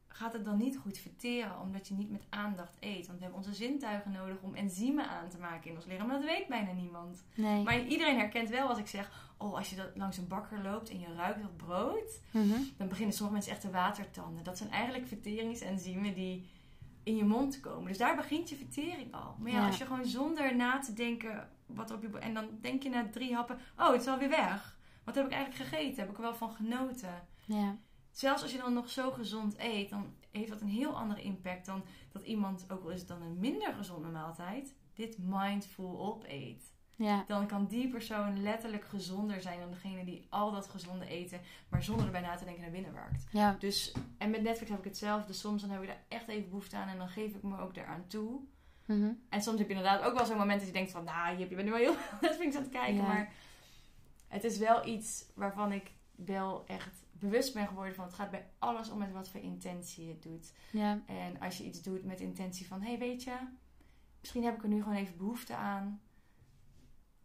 gaat 0.08 0.32
het 0.32 0.44
dan 0.44 0.58
niet 0.58 0.76
goed 0.76 0.98
verteren 0.98 1.60
omdat 1.60 1.88
je 1.88 1.94
niet 1.94 2.10
met 2.10 2.26
aandacht 2.28 2.76
eet. 2.80 3.06
Want 3.06 3.18
we 3.18 3.24
hebben 3.24 3.44
onze 3.44 3.54
zintuigen 3.54 4.10
nodig 4.10 4.36
om 4.40 4.54
enzymen 4.54 5.08
aan 5.08 5.28
te 5.28 5.38
maken 5.38 5.70
in 5.70 5.76
ons 5.76 5.84
lichaam. 5.84 6.06
Maar 6.06 6.16
dat 6.16 6.28
weet 6.28 6.46
bijna 6.46 6.72
niemand. 6.72 7.24
Nee. 7.34 7.62
Maar 7.62 7.86
iedereen 7.86 8.18
herkent 8.18 8.48
wel 8.48 8.68
als 8.68 8.78
ik 8.78 8.86
zeg: 8.86 9.29
Oh, 9.42 9.54
als 9.54 9.70
je 9.70 9.76
dat 9.76 9.90
langs 9.96 10.16
een 10.16 10.28
bakker 10.28 10.62
loopt 10.62 10.90
en 10.90 11.00
je 11.00 11.14
ruikt 11.14 11.42
dat 11.42 11.56
brood, 11.56 12.20
Mhm. 12.32 12.60
dan 12.76 12.88
beginnen 12.88 13.14
sommige 13.14 13.32
mensen 13.36 13.52
echt 13.52 13.60
te 13.60 13.70
watertanden. 13.70 14.44
Dat 14.44 14.58
zijn 14.58 14.70
eigenlijk 14.70 15.06
verteringsenzymen 15.08 16.14
die 16.14 16.48
in 17.02 17.16
je 17.16 17.24
mond 17.24 17.60
komen. 17.60 17.88
Dus 17.88 17.98
daar 17.98 18.16
begint 18.16 18.48
je 18.48 18.56
vertering 18.56 19.14
al. 19.14 19.36
Maar 19.38 19.50
ja, 19.50 19.58
Ja. 19.60 19.66
als 19.66 19.78
je 19.78 19.86
gewoon 19.86 20.04
zonder 20.06 20.56
na 20.56 20.78
te 20.78 20.92
denken 20.92 21.48
wat 21.66 21.90
er 21.90 21.96
op 21.96 22.02
je. 22.02 22.18
En 22.18 22.34
dan 22.34 22.48
denk 22.60 22.82
je 22.82 22.88
na 22.88 23.08
drie 23.10 23.34
happen: 23.34 23.58
Oh, 23.78 23.92
het 23.92 24.00
is 24.00 24.06
alweer 24.06 24.28
weg. 24.28 24.78
Wat 25.04 25.14
heb 25.14 25.24
ik 25.26 25.32
eigenlijk 25.32 25.68
gegeten? 25.70 26.00
Heb 26.00 26.10
ik 26.10 26.16
er 26.16 26.22
wel 26.22 26.34
van 26.34 26.50
genoten? 26.52 27.26
Ja. 27.44 27.76
Zelfs 28.10 28.42
als 28.42 28.52
je 28.52 28.58
dan 28.58 28.72
nog 28.72 28.88
zo 28.90 29.10
gezond 29.10 29.54
eet, 29.58 29.90
dan 29.90 30.14
heeft 30.30 30.48
dat 30.50 30.60
een 30.60 30.68
heel 30.68 30.96
andere 30.98 31.22
impact 31.22 31.66
dan 31.66 31.82
dat 32.12 32.22
iemand, 32.22 32.64
ook 32.72 32.82
al 32.84 32.90
is 32.90 32.98
het 32.98 33.08
dan 33.08 33.22
een 33.22 33.38
minder 33.38 33.72
gezonde 33.74 34.08
maaltijd, 34.08 34.74
dit 34.94 35.18
mindful 35.18 36.00
opeet. 36.00 36.74
Ja. 37.04 37.24
Dan 37.26 37.46
kan 37.46 37.66
die 37.66 37.88
persoon 37.88 38.42
letterlijk 38.42 38.84
gezonder 38.84 39.40
zijn 39.40 39.60
dan 39.60 39.70
degene 39.70 40.04
die 40.04 40.26
al 40.28 40.52
dat 40.52 40.68
gezonde 40.68 41.06
eten, 41.06 41.40
maar 41.68 41.82
zonder 41.82 42.06
erbij 42.06 42.20
na 42.20 42.36
te 42.36 42.44
denken 42.44 42.62
naar 42.62 42.70
binnen 42.70 42.92
werkt. 42.92 43.26
Ja. 43.30 43.56
Dus, 43.58 43.94
en 44.18 44.30
met 44.30 44.42
Netflix 44.42 44.70
heb 44.70 44.78
ik 44.78 44.84
hetzelfde. 44.84 45.32
Soms 45.32 45.60
dan 45.60 45.70
heb 45.70 45.82
ik 45.82 45.88
daar 45.88 46.04
echt 46.08 46.28
even 46.28 46.48
behoefte 46.48 46.76
aan 46.76 46.88
en 46.88 46.98
dan 46.98 47.08
geef 47.08 47.34
ik 47.34 47.42
me 47.42 47.58
ook 47.58 47.74
daaraan 47.74 48.06
toe. 48.06 48.40
Mhm. 48.86 49.12
En 49.28 49.42
soms 49.42 49.58
heb 49.58 49.68
je 49.68 49.74
inderdaad 49.74 50.02
ook 50.02 50.16
wel 50.16 50.26
zo'n 50.26 50.36
moment 50.36 50.58
dat 50.58 50.68
je 50.68 50.74
denkt 50.74 50.90
van, 50.90 51.04
nou, 51.04 51.38
je 51.38 51.46
bent 51.46 51.62
nu 51.62 51.70
wel 51.70 51.78
heel 51.78 51.94
veel 52.00 52.18
Netflix 52.20 52.56
aan 52.56 52.62
het 52.62 52.70
kijken. 52.70 52.94
Ja. 52.94 53.06
Maar 53.06 53.32
het 54.28 54.44
is 54.44 54.58
wel 54.58 54.86
iets 54.86 55.24
waarvan 55.34 55.72
ik 55.72 55.92
wel 56.14 56.66
echt 56.66 57.04
bewust 57.12 57.54
ben 57.54 57.66
geworden 57.66 57.94
van, 57.94 58.04
het 58.04 58.14
gaat 58.14 58.30
bij 58.30 58.46
alles 58.58 58.90
om 58.90 58.98
met 58.98 59.12
wat 59.12 59.28
voor 59.28 59.40
intentie 59.40 60.04
je 60.04 60.12
het 60.12 60.22
doet. 60.22 60.52
Ja. 60.72 61.02
En 61.06 61.40
als 61.40 61.58
je 61.58 61.64
iets 61.64 61.82
doet 61.82 62.04
met 62.04 62.20
intentie 62.20 62.66
van, 62.66 62.80
hé, 62.80 62.88
hey, 62.88 62.98
weet 62.98 63.22
je, 63.22 63.36
misschien 64.20 64.44
heb 64.44 64.56
ik 64.56 64.62
er 64.62 64.68
nu 64.68 64.82
gewoon 64.82 64.98
even 64.98 65.16
behoefte 65.16 65.54
aan. 65.54 66.00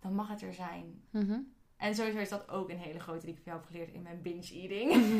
Dan 0.05 0.15
mag 0.15 0.27
het 0.27 0.41
er 0.41 0.53
zijn. 0.53 1.01
Mhm. 1.09 1.39
En 1.77 1.95
sowieso 1.95 2.17
is 2.17 2.29
dat 2.29 2.49
ook 2.49 2.69
een 2.69 2.77
hele 2.79 2.99
grote 2.99 3.25
die 3.25 3.35
ik 3.35 3.41
van 3.43 3.51
jou 3.51 3.57
heb 3.57 3.67
geleerd 3.67 3.93
in 3.93 4.01
mijn 4.01 4.21
binge 4.21 4.51
eating. 4.53 5.17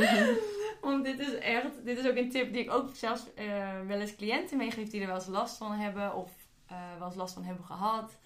Want 0.86 1.04
dit 1.04 1.18
is 1.18 1.34
echt, 1.34 1.84
dit 1.84 1.98
is 1.98 2.08
ook 2.08 2.16
een 2.16 2.30
tip 2.30 2.52
die 2.52 2.62
ik 2.62 2.70
ook 2.70 2.94
zelfs 2.96 3.34
eh, 3.34 3.80
wel 3.86 4.00
eens 4.00 4.16
cliënten 4.16 4.56
meegeef 4.56 4.90
die 4.90 5.00
er 5.00 5.06
wel 5.06 5.16
eens 5.16 5.26
last 5.26 5.56
van 5.56 5.72
hebben 5.72 6.14
of 6.14 6.32
eh, 6.66 6.98
wel 6.98 7.06
eens 7.06 7.16
last 7.16 7.34
van 7.34 7.44
hebben 7.44 7.64
gehad. 7.64 8.18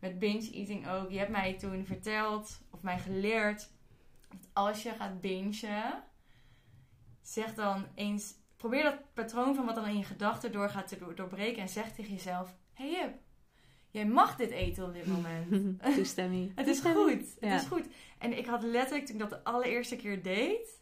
Met 0.00 0.18
binge 0.18 0.50
eating 0.52 0.88
ook. 0.88 1.10
Je 1.10 1.18
hebt 1.18 1.30
mij 1.30 1.54
toen 1.58 1.86
verteld 1.86 2.60
of 2.70 2.82
mij 2.82 2.98
geleerd 2.98 3.70
dat 4.28 4.48
als 4.52 4.82
je 4.82 4.90
gaat 4.90 5.20
bingen, 5.20 6.02
zeg 7.22 7.54
dan 7.54 7.86
eens, 7.94 8.34
probeer 8.56 8.82
dat 8.82 9.12
patroon 9.14 9.54
van 9.54 9.66
wat 9.66 9.74
dan 9.74 9.86
in 9.86 9.98
je 9.98 10.04
gedachten 10.04 10.52
doorgaat 10.52 10.88
te 10.88 10.98
door- 10.98 11.14
doorbreken 11.14 11.62
en 11.62 11.68
zeg 11.68 11.92
tegen 11.92 12.12
jezelf: 12.12 12.54
Hey 12.72 12.90
Jip, 12.90 13.14
jij 13.90 14.06
mag 14.06 14.36
dit 14.36 14.50
eten 14.50 14.84
op 14.84 14.92
dit 14.94 15.06
moment. 15.06 15.80
Toestemming. 15.96 16.52
Het 16.54 16.66
is 16.66 16.80
goed. 16.80 17.36
Ja. 17.40 17.48
Het 17.48 17.60
is 17.62 17.68
goed. 17.68 17.86
En 18.18 18.38
ik 18.38 18.46
had 18.46 18.62
letterlijk, 18.62 19.06
toen 19.06 19.14
ik 19.14 19.20
dat 19.20 19.30
de 19.30 19.44
allereerste 19.44 19.96
keer 19.96 20.22
deed, 20.22 20.76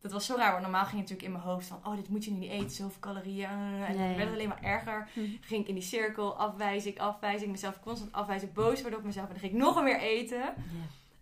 dat 0.00 0.12
was 0.12 0.26
zo 0.26 0.36
raar, 0.36 0.50
want 0.50 0.62
normaal 0.62 0.84
ging 0.84 1.00
het 1.00 1.10
natuurlijk 1.10 1.26
in 1.28 1.32
mijn 1.32 1.44
hoofd 1.54 1.66
van... 1.66 1.80
Oh, 1.84 1.96
dit 1.96 2.08
moet 2.08 2.24
je 2.24 2.30
nu 2.30 2.38
niet 2.38 2.50
eten, 2.50 2.70
zoveel 2.70 3.00
calorieën. 3.00 3.48
En 3.48 3.70
Nee. 3.78 3.96
dan 3.96 3.96
werd 4.06 4.18
het 4.18 4.32
alleen 4.32 4.48
maar 4.48 4.62
erger. 4.62 5.08
Hm. 5.12 5.20
Ging 5.40 5.62
ik 5.62 5.68
in 5.68 5.74
die 5.74 5.82
cirkel, 5.82 6.36
afwijzing, 6.36 6.98
afwijzing. 7.00 7.50
Mezelf 7.50 7.80
constant 7.80 8.12
afwijzen, 8.12 8.52
boos 8.52 8.80
worden 8.80 8.98
op 8.98 9.04
mezelf. 9.04 9.26
En 9.26 9.32
dan 9.32 9.40
ging 9.40 9.52
ik 9.52 9.58
nog 9.58 9.82
meer 9.82 10.00
eten. 10.00 10.38
Ja. 10.38 10.54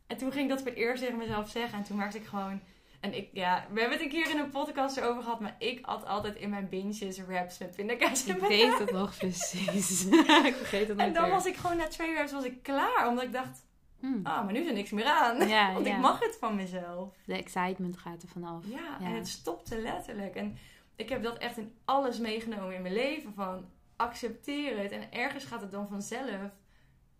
En 0.06 0.16
toen 0.16 0.32
ging 0.32 0.44
ik 0.44 0.48
dat 0.50 0.58
voor 0.58 0.68
het 0.70 0.78
eerst 0.78 1.02
tegen 1.02 1.18
mezelf 1.18 1.50
zeggen. 1.50 1.78
En 1.78 1.84
toen 1.84 1.96
merkte 1.96 2.18
ik 2.18 2.24
gewoon... 2.26 2.60
En 3.06 3.16
ik, 3.16 3.28
ja, 3.32 3.66
we 3.70 3.80
hebben 3.80 3.98
het 3.98 4.06
een 4.06 4.12
keer 4.12 4.30
in 4.30 4.38
een 4.38 4.50
podcast 4.50 4.96
erover 4.96 5.22
gehad. 5.22 5.40
Maar 5.40 5.56
ik 5.58 5.86
at 5.86 6.06
altijd 6.06 6.36
in 6.36 6.50
mijn 6.50 6.68
binges 6.68 7.18
wraps 7.24 7.58
met 7.58 7.76
pindakaas. 7.76 8.26
en 8.26 8.36
Ik 8.36 8.42
weet 8.42 8.78
het 8.78 8.90
nog 8.92 9.16
precies. 9.16 10.04
ik 10.50 10.54
vergeet 10.54 10.88
het 10.88 10.90
En 10.90 10.96
nooit 10.96 11.14
dan 11.14 11.30
was 11.30 11.46
ik 11.46 11.56
gewoon 11.56 11.76
na 11.76 11.86
twee 11.88 12.12
wraps 12.14 12.32
was 12.32 12.44
ik 12.44 12.62
klaar. 12.62 13.08
Omdat 13.08 13.24
ik 13.24 13.32
dacht, 13.32 13.64
Hm. 14.00 14.06
ah, 14.22 14.44
maar 14.44 14.52
nu 14.52 14.60
is 14.60 14.66
er 14.66 14.72
niks 14.72 14.90
meer 14.90 15.04
aan. 15.04 15.48
Ja, 15.48 15.72
Want 15.74 15.86
ja. 15.86 15.94
ik 15.94 16.00
mag 16.00 16.18
het 16.20 16.36
van 16.40 16.54
mezelf. 16.54 17.14
De 17.26 17.36
excitement 17.36 17.98
gaat 17.98 18.22
er 18.22 18.28
vanaf. 18.28 18.64
Ja, 18.68 18.96
Ja. 19.00 19.06
en 19.06 19.14
het 19.14 19.28
stopte 19.28 19.78
letterlijk. 19.80 20.34
En 20.34 20.56
ik 20.96 21.08
heb 21.08 21.22
dat 21.22 21.38
echt 21.38 21.56
in 21.58 21.74
alles 21.84 22.18
meegenomen 22.18 22.74
in 22.74 22.82
mijn 22.82 22.94
leven. 22.94 23.32
Van 23.34 23.64
accepteer 23.96 24.78
het. 24.78 24.90
En 24.92 25.12
ergens 25.12 25.44
gaat 25.44 25.60
het 25.60 25.70
dan 25.70 25.88
vanzelf. 25.88 26.50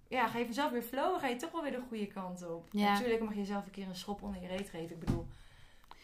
Ja, 0.08 0.26
ga 0.28 0.38
je 0.38 0.44
vanzelf 0.44 0.70
weer 0.70 0.82
flowen. 0.82 1.20
Ga 1.20 1.26
je 1.28 1.36
toch 1.36 1.50
wel 1.52 1.62
weer 1.62 1.70
de 1.72 1.82
goede 1.88 2.06
kant 2.06 2.48
op. 2.48 2.68
Ja. 2.70 2.92
Natuurlijk 2.92 3.20
mag 3.20 3.32
je 3.32 3.38
jezelf 3.38 3.64
een 3.64 3.70
keer 3.70 3.86
een 3.88 3.94
schop 3.94 4.22
onder 4.22 4.40
je 4.42 4.48
reet 4.48 4.68
geven. 4.68 4.90
Ik 4.90 4.98
bedoel, 5.04 5.26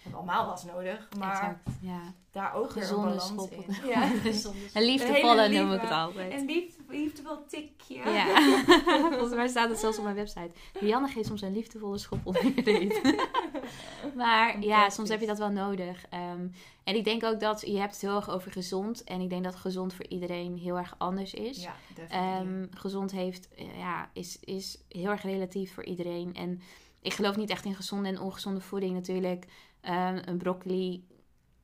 hebben 0.03 0.21
allemaal 0.21 0.47
was 0.47 0.65
nodig. 0.65 1.09
Maar 1.19 1.33
Exact, 1.33 1.69
ja. 1.81 2.01
daar 2.31 2.55
ook 2.55 2.73
weer 2.73 2.83
Gezonde 2.83 3.07
een 3.11 3.17
balans 3.17 3.33
schop 3.33 3.51
in. 3.51 3.89
Ja, 3.89 4.11
Een 4.73 4.85
liefdevolle 4.85 5.49
noem 5.49 5.73
ik 5.73 5.81
het 5.81 5.91
altijd. 5.91 6.33
Een 6.33 6.47
lief, 6.47 6.75
liefdevol 6.89 7.47
tikje. 7.47 8.11
Ja, 8.11 8.63
volgens 9.19 9.35
mij 9.35 9.49
staat 9.49 9.69
het 9.69 9.79
zelfs 9.79 9.99
op 9.99 10.05
mijn 10.05 10.17
website. 10.17 10.51
Lianne 10.81 11.09
geeft 11.09 11.27
soms 11.27 11.43
een 11.43 11.53
liefdevolle 11.53 11.99
schop 11.99 12.37
reet. 12.65 13.01
maar 14.15 14.61
ja, 14.61 14.91
soms 14.91 15.09
heb 15.09 15.21
je 15.21 15.27
dat 15.27 15.39
wel 15.39 15.51
nodig. 15.51 16.05
Ehm, 16.11 16.47
en 16.85 16.97
ik 16.97 17.05
denk 17.05 17.25
ook 17.25 17.41
dat 17.41 17.61
je 17.61 17.79
hebt 17.79 17.93
het 17.93 18.01
heel 18.01 18.17
erg 18.17 18.31
over 18.31 18.53
gezond. 18.53 19.05
En 19.05 19.21
ik 19.21 19.31
denk 19.31 19.45
dat 19.45 19.55
gezond 19.55 19.95
voor 19.95 20.07
iedereen 20.07 20.57
heel 20.57 20.77
erg 20.77 20.95
anders 20.99 21.35
is. 21.35 21.63
Ja. 21.63 21.75
Ehm, 22.09 22.67
gezond 22.71 23.11
heeft, 23.11 23.49
eh, 23.55 23.79
ja, 23.79 24.11
is, 24.13 24.39
is 24.41 24.79
heel 24.89 25.11
erg 25.11 25.23
relatief 25.23 25.75
voor 25.75 25.85
iedereen. 25.85 26.35
En 26.35 26.61
ik 27.03 27.13
geloof 27.13 27.37
niet 27.37 27.51
echt 27.51 27.65
in 27.65 27.75
gezonde 27.75 28.09
en 28.09 28.21
ongezonde 28.21 28.61
voeding 28.61 28.95
natuurlijk. 28.95 29.47
Ehm, 29.83 30.23
een 30.25 30.39
broccoli 30.39 31.05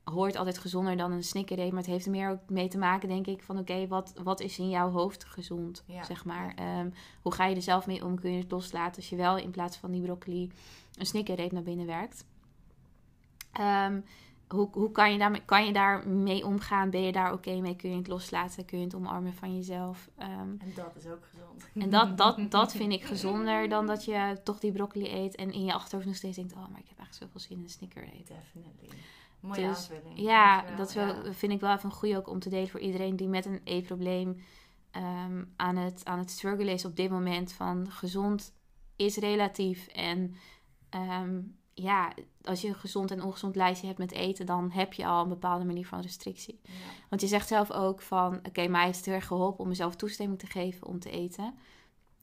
hoort 0.05 0.37
altijd 0.37 0.59
gezonder 0.59 0.97
dan 0.97 1.13
een 1.13 1.25
snickerreep. 1.25 1.71
Maar 1.71 1.81
het 1.81 1.91
heeft 1.91 2.05
er 2.05 2.11
meer 2.11 2.31
ook 2.31 2.51
mee 2.51 2.69
te 2.69 2.79
maken, 2.79 3.09
denk 3.09 3.27
ik, 3.27 3.43
van 3.43 3.59
oké, 3.59 3.87
wat, 3.87 4.15
wat 4.23 4.41
is 4.41 4.59
in 4.59 4.69
jouw 4.69 4.91
hoofd 4.91 5.25
gezond, 5.25 5.83
Ja, 5.87 6.05
zeg 6.05 6.25
maar. 6.25 6.55
Ehm, 6.55 6.91
hoe 7.23 7.33
ga 7.33 7.47
je 7.47 7.57
er 7.57 7.63
zelf 7.63 7.87
mee 7.87 8.05
om? 8.05 8.21
Kun 8.21 8.33
je 8.33 8.39
het 8.39 8.51
loslaten 8.51 8.97
als 8.97 9.09
je 9.09 9.17
wel 9.17 9.37
in 9.37 9.51
plaats 9.51 9.77
van 9.77 9.91
die 9.91 10.03
broccoli 10.03 10.51
een 10.95 11.07
snickerreep 11.07 11.53
naar 11.53 11.63
binnen 11.63 11.87
werkt? 11.87 12.25
Ehm, 13.53 14.01
hoe, 14.49 14.69
hoe 14.73 14.91
kan 14.91 15.13
je, 15.13 15.19
daarmee, 15.19 15.45
kan 15.45 15.67
je 15.67 15.73
daar 15.73 16.09
mee 16.09 16.47
omgaan? 16.47 16.91
Ben 16.91 17.03
je 17.03 17.13
daar 17.13 17.33
oké 17.33 17.61
mee? 17.61 17.77
Kun 17.77 17.91
je 17.91 17.97
het 17.97 18.07
loslaten? 18.09 18.65
Kun 18.65 18.79
je 18.79 18.85
het 18.85 18.95
omarmen 18.95 19.35
van 19.35 19.57
jezelf? 19.57 20.09
Ehm, 20.17 20.31
En 20.59 20.73
dat 20.75 20.97
is 20.97 21.07
ook 21.07 21.25
gezond. 21.31 21.69
en 21.75 21.91
dat, 21.91 22.17
dat, 22.19 22.39
dat 22.51 22.73
vind 22.73 22.93
ik 22.93 23.05
gezonder 23.05 23.69
dan 23.69 23.87
dat 23.87 24.05
je 24.05 24.41
toch 24.45 24.59
die 24.59 24.73
broccoli 24.73 25.13
eet 25.15 25.35
en 25.35 25.53
in 25.53 25.65
je 25.65 25.73
achterhoofd 25.75 26.07
nog 26.07 26.17
steeds 26.17 26.37
denkt: 26.37 26.53
Oh, 26.53 26.69
maar 26.69 26.81
ik 26.81 26.89
heb 26.89 26.99
eigenlijk 26.99 27.33
zoveel 27.33 27.41
zin 27.41 27.57
in 27.57 27.63
een 27.63 27.69
snicker 27.71 28.03
eten. 28.03 28.35
Definitely. 28.37 28.99
Mooie 29.41 29.55
Dus, 29.69 29.69
aanvulling. 29.91 30.19
Ja, 30.21 30.53
Dankjewel. 30.55 30.77
dat 30.79 30.89
is 30.89 30.95
wel, 30.95 31.25
Ja. 31.25 31.33
vind 31.33 31.53
ik 31.53 31.61
wel 31.61 31.73
even 31.73 31.85
een 31.91 31.97
goede 31.97 32.17
ook 32.17 32.29
om 32.29 32.39
te 32.39 32.49
delen 32.49 32.69
voor 32.69 32.81
iedereen 32.81 33.17
die 33.17 33.29
met 33.29 33.47
een 33.47 33.61
eetprobleem 33.65 34.41
ehm, 34.91 35.45
aan, 35.57 35.77
het, 35.77 36.05
aan 36.05 36.19
het 36.19 36.31
struggelen 36.31 36.73
is 36.75 36.85
op 36.85 36.97
dit 36.97 37.11
moment. 37.11 37.53
Van 37.53 37.91
gezond 37.91 38.55
is 38.97 39.17
relatief. 39.17 39.87
En 39.87 40.35
ehm, 40.91 41.41
ja, 41.83 42.13
als 42.43 42.61
je 42.61 42.69
een 42.69 42.75
gezond 42.75 43.11
en 43.11 43.23
ongezond 43.23 43.57
lijstje 43.57 43.87
hebt 43.87 43.99
met 43.99 44.13
eten, 44.13 44.47
dan 44.47 44.71
heb 44.71 44.93
je 44.93 45.07
al 45.07 45.23
een 45.23 45.29
bepaalde 45.29 45.65
manier 45.65 45.87
van 45.87 46.01
restrictie. 46.01 46.61
Ja. 46.63 46.73
Want 47.09 47.21
je 47.21 47.27
zegt 47.27 47.49
zelf 47.49 47.71
ook 47.71 48.01
van, 48.01 48.41
oké, 48.43 48.67
mij 48.69 48.85
heeft 48.85 48.97
het 48.97 49.07
heel 49.07 49.15
erg 49.15 49.27
geholpen 49.27 49.61
om 49.61 49.69
mezelf 49.69 49.97
toestemming 49.97 50.39
te 50.39 50.47
geven 50.47 50.87
om 50.87 50.99
te 50.99 51.11
eten. 51.11 51.55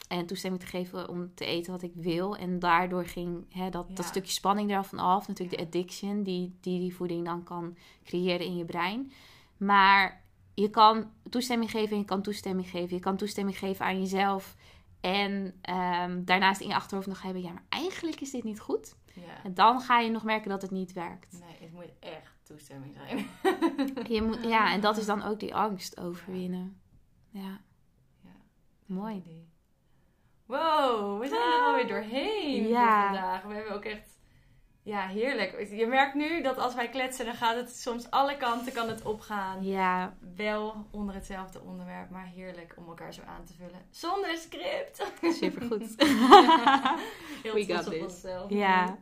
En 0.08 0.26
toestemming 0.26 0.64
te 0.64 0.70
geven 0.70 1.10
om 1.10 1.32
te 1.36 1.46
eten 1.46 1.72
wat 1.72 1.82
ik 1.82 1.92
wil. 1.96 2.36
En 2.36 2.60
daardoor 2.60 3.06
ging 3.06 3.46
hè, 3.50 3.70
dat, 3.70 3.96
dat 3.96 4.06
stukje 4.06 4.32
spanning 4.32 4.72
ervan 4.72 5.00
af. 5.00 5.28
Natuurlijk 5.28 5.60
Ja. 5.60 5.64
de 5.64 5.70
addiction 5.70 6.24
die, 6.24 6.56
die 6.62 6.80
die 6.80 6.96
voeding 6.96 7.26
dan 7.26 7.44
kan 7.44 7.78
creëren 8.04 8.46
in 8.46 8.58
je 8.58 8.66
brein. 8.66 9.12
Maar 9.58 10.24
je 10.54 10.70
kan 10.70 11.12
toestemming 11.30 11.72
geven 11.72 11.92
en 11.92 11.98
je 11.98 12.06
kan 12.06 12.22
toestemming 12.22 12.70
geven. 12.70 12.96
Je 12.96 13.02
kan 13.02 13.18
toestemming 13.18 13.58
geven 13.58 13.86
aan 13.86 14.00
jezelf. 14.00 14.56
En 15.06 15.58
ehm, 15.62 16.24
daarnaast 16.24 16.62
in 16.62 16.68
je 16.68 16.76
achterhoofd 16.76 17.08
nog 17.08 17.22
hebben, 17.22 17.42
ja, 17.42 17.52
maar 17.52 17.64
eigenlijk 17.70 18.22
is 18.22 18.32
dit 18.32 18.44
niet 18.44 18.60
goed. 18.60 18.96
Ja. 19.14 19.44
En 19.44 19.54
dan 19.54 19.82
ga 19.82 20.00
je 20.00 20.10
nog 20.10 20.24
merken 20.24 20.50
dat 20.50 20.62
het 20.62 20.72
niet 20.72 20.94
werkt. 20.94 21.40
Nee, 21.40 21.58
het 21.60 21.72
moet 21.74 21.92
echt 22.00 22.32
toestemming 22.44 22.94
zijn. 22.94 23.18
Je 24.16 24.22
moet, 24.22 24.44
ja, 24.44 24.72
en 24.72 24.82
dat 24.82 24.98
is 24.98 25.06
dan 25.06 25.24
ook 25.24 25.40
die 25.40 25.56
angst 25.56 26.00
overwinnen. 26.00 26.82
Ja, 27.30 27.60
Ja. 28.24 28.30
mooi. 28.86 29.48
Wow, 30.46 31.22
we 31.22 31.28
zijn 31.28 31.42
er 31.42 31.64
alweer 31.66 31.88
doorheen 31.88 32.68
Ja. 32.68 33.02
voor 33.08 33.16
vandaag. 33.18 33.44
We 33.44 33.54
hebben 33.54 33.74
ook 33.74 33.86
echt... 33.86 34.15
Ja, 34.86 35.08
heerlijk. 35.08 35.68
Je 35.72 35.86
merkt 35.88 36.14
nu 36.14 36.42
dat 36.42 36.58
als 36.58 36.76
wij 36.76 36.90
kletsen, 36.90 37.26
dan 37.26 37.36
gaat 37.36 37.56
het 37.56 37.76
soms 37.76 38.12
alle 38.12 38.38
kanten 38.38 38.74
kan 38.74 38.90
het 38.90 39.02
opgaan. 39.02 39.64
Ja, 39.64 40.18
Wel 40.36 40.86
onder 40.92 41.16
hetzelfde 41.16 41.62
onderwerp, 41.62 42.10
maar 42.10 42.26
heerlijk 42.26 42.74
om 42.78 42.88
elkaar 42.88 43.14
zo 43.14 43.22
aan 43.22 43.46
te 43.46 43.54
vullen. 43.54 43.82
Zonder 43.90 44.38
script. 44.38 45.12
supergoed. 45.40 45.96
Heel 47.44 47.54
We 47.54 47.66
got 47.68 47.84
this. 47.84 48.02
onszelf. 48.02 48.50
ja, 48.50 48.98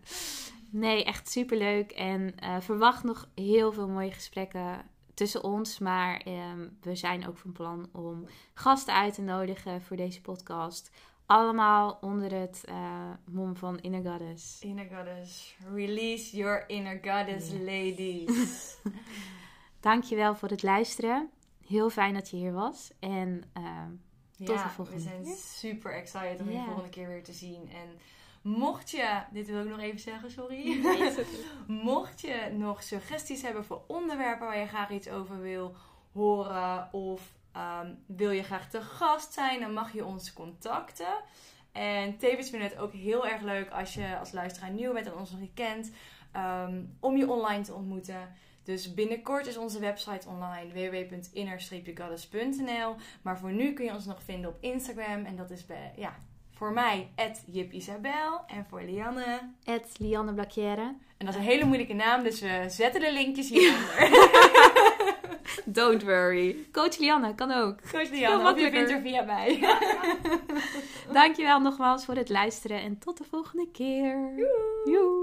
nee, 0.69 1.04
echt 1.04 1.30
superleuk. 1.32 1.91
En 1.91 2.36
eh, 2.39 2.60
verwacht 2.60 3.04
nog 3.04 3.28
heel 3.36 3.72
veel 3.72 3.88
mooie 3.88 4.12
gesprekken 4.12 4.86
tussen 5.13 5.43
ons. 5.43 5.80
Maar 5.80 6.17
ehm, 6.17 6.67
we 6.82 6.96
zijn 6.96 7.28
ook 7.28 7.38
van 7.38 7.52
plan 7.52 7.89
om 7.91 8.26
gasten 8.54 8.93
uit 8.93 9.13
te 9.13 9.22
nodigen 9.22 9.82
voor 9.82 9.98
deze 9.98 10.22
podcast. 10.22 10.91
Allemaal 11.34 11.98
onder 12.02 12.32
het 12.39 12.63
eh 12.65 13.10
mom 13.26 13.56
van 13.56 13.80
Inner 13.80 14.12
Goddess. 14.12 14.62
Inner 14.62 14.88
goddess. 14.96 15.56
Release 15.74 16.38
your 16.38 16.63
inner 16.69 17.00
goddess, 17.02 17.50
Yes. 17.52 17.60
ladies. 17.60 18.78
Dankjewel 19.80 20.36
voor 20.36 20.50
het 20.50 20.63
luisteren. 20.63 21.30
Heel 21.67 21.89
fijn 21.89 22.13
dat 22.13 22.30
je 22.30 22.36
hier 22.38 22.52
was. 22.54 22.91
En 23.00 23.43
ehm, 23.54 23.89
Tot 24.38 24.48
ja, 24.48 24.63
de 24.63 24.69
volgende 24.69 25.00
we 25.00 25.06
zijn 25.10 25.24
keer. 25.24 25.36
super 25.36 25.93
excited 25.93 26.39
om 26.41 26.48
je 26.50 26.54
Ja. 26.54 26.63
volgende 26.65 26.89
keer 26.89 27.08
weer 27.08 27.24
te 27.24 27.34
zien. 27.34 27.69
En 27.69 27.89
mocht 28.41 28.89
je, 28.91 29.22
dit 29.32 29.48
wil 29.48 29.62
ik 29.63 29.69
nog 29.69 29.80
even 29.80 30.00
zeggen, 30.00 30.32
sorry. 30.32 30.82
mocht 31.67 32.22
je 32.22 32.50
nog 32.58 32.84
suggesties 32.84 33.41
hebben 33.41 33.65
voor 33.65 33.82
onderwerpen 33.88 34.48
waar 34.48 34.60
je 34.60 34.67
graag 34.67 34.89
iets 34.91 35.10
over 35.10 35.41
wil 35.41 35.76
horen 36.12 36.89
of 36.93 37.34
ehm, 37.54 37.94
wil 38.08 38.32
je 38.32 38.44
graag 38.44 38.70
te 38.70 38.82
gast 38.82 39.34
zijn, 39.34 39.60
dan 39.60 39.74
mag 39.74 39.94
je 39.94 40.06
ons 40.06 40.34
contacten. 40.34 41.16
En 41.72 42.18
tevens 42.18 42.50
vinden 42.50 42.70
we 42.70 42.76
het 42.76 42.84
ook 42.84 42.94
heel 42.94 43.28
erg 43.28 43.42
leuk 43.42 43.70
als 43.70 43.94
je 43.94 44.18
als 44.20 44.32
luisteraar 44.32 44.72
nieuw 44.72 44.94
bent 44.94 45.06
en 45.06 45.18
ons 45.18 45.32
nog 45.32 45.39
niet 45.39 45.54
kent, 45.54 45.92
ehm, 46.32 46.84
om 47.00 47.18
je 47.18 47.32
online 47.32 47.63
te 47.63 47.74
ontmoeten. 47.74 48.36
Dus 48.63 48.94
binnenkort 48.94 49.48
is 49.48 49.58
onze 49.58 49.80
website 49.80 50.28
online 50.28 50.74
www.inner-goddess.nl. 50.74 52.96
Maar 53.22 53.38
voor 53.38 53.52
nu 53.52 53.74
kun 53.74 53.86
je 53.86 53.94
ons 53.94 54.06
nog 54.06 54.24
vinden 54.24 54.50
op 54.50 54.58
Instagram. 54.60 55.26
En 55.26 55.36
dat 55.36 55.52
is 55.52 55.66
bij, 55.66 55.94
ja, 55.96 56.16
voor 56.52 56.74
mij, 56.74 57.12
@jip_isabel 57.46 58.42
En 58.48 58.66
voor 58.70 58.82
Lianne. 58.82 59.50
Ed 59.63 59.96
Lianne 59.98 60.34
Blakjere. 60.34 60.96
En 61.18 61.26
dat 61.26 61.30
is 61.30 61.36
een 61.36 61.48
hele 61.48 61.66
moeilijke 61.66 61.94
naam, 61.94 62.24
dus 62.24 62.42
we 62.42 62.66
zetten 62.68 63.02
de 63.02 63.13
linkjes 63.13 63.50
hieronder. 63.50 64.00
Don't 65.66 66.04
worry. 66.04 66.68
Coach 66.72 66.98
Lianne 66.98 67.36
kan 67.36 67.52
ook. 67.52 67.76
Coach 67.92 68.10
Lianne, 68.10 68.52
of 68.52 68.60
je 68.60 68.70
vindt 68.72 68.92
er 68.92 69.02
via 69.02 69.22
mij. 69.22 69.60
Dankjewel 71.14 71.60
nogmaals 71.60 72.06
voor 72.06 72.16
het 72.16 72.30
luisteren 72.30 72.82
en 72.82 73.00
tot 73.00 73.18
de 73.18 73.24
volgende 73.30 73.68
keer. 73.72 74.18
Joe. 74.86 75.23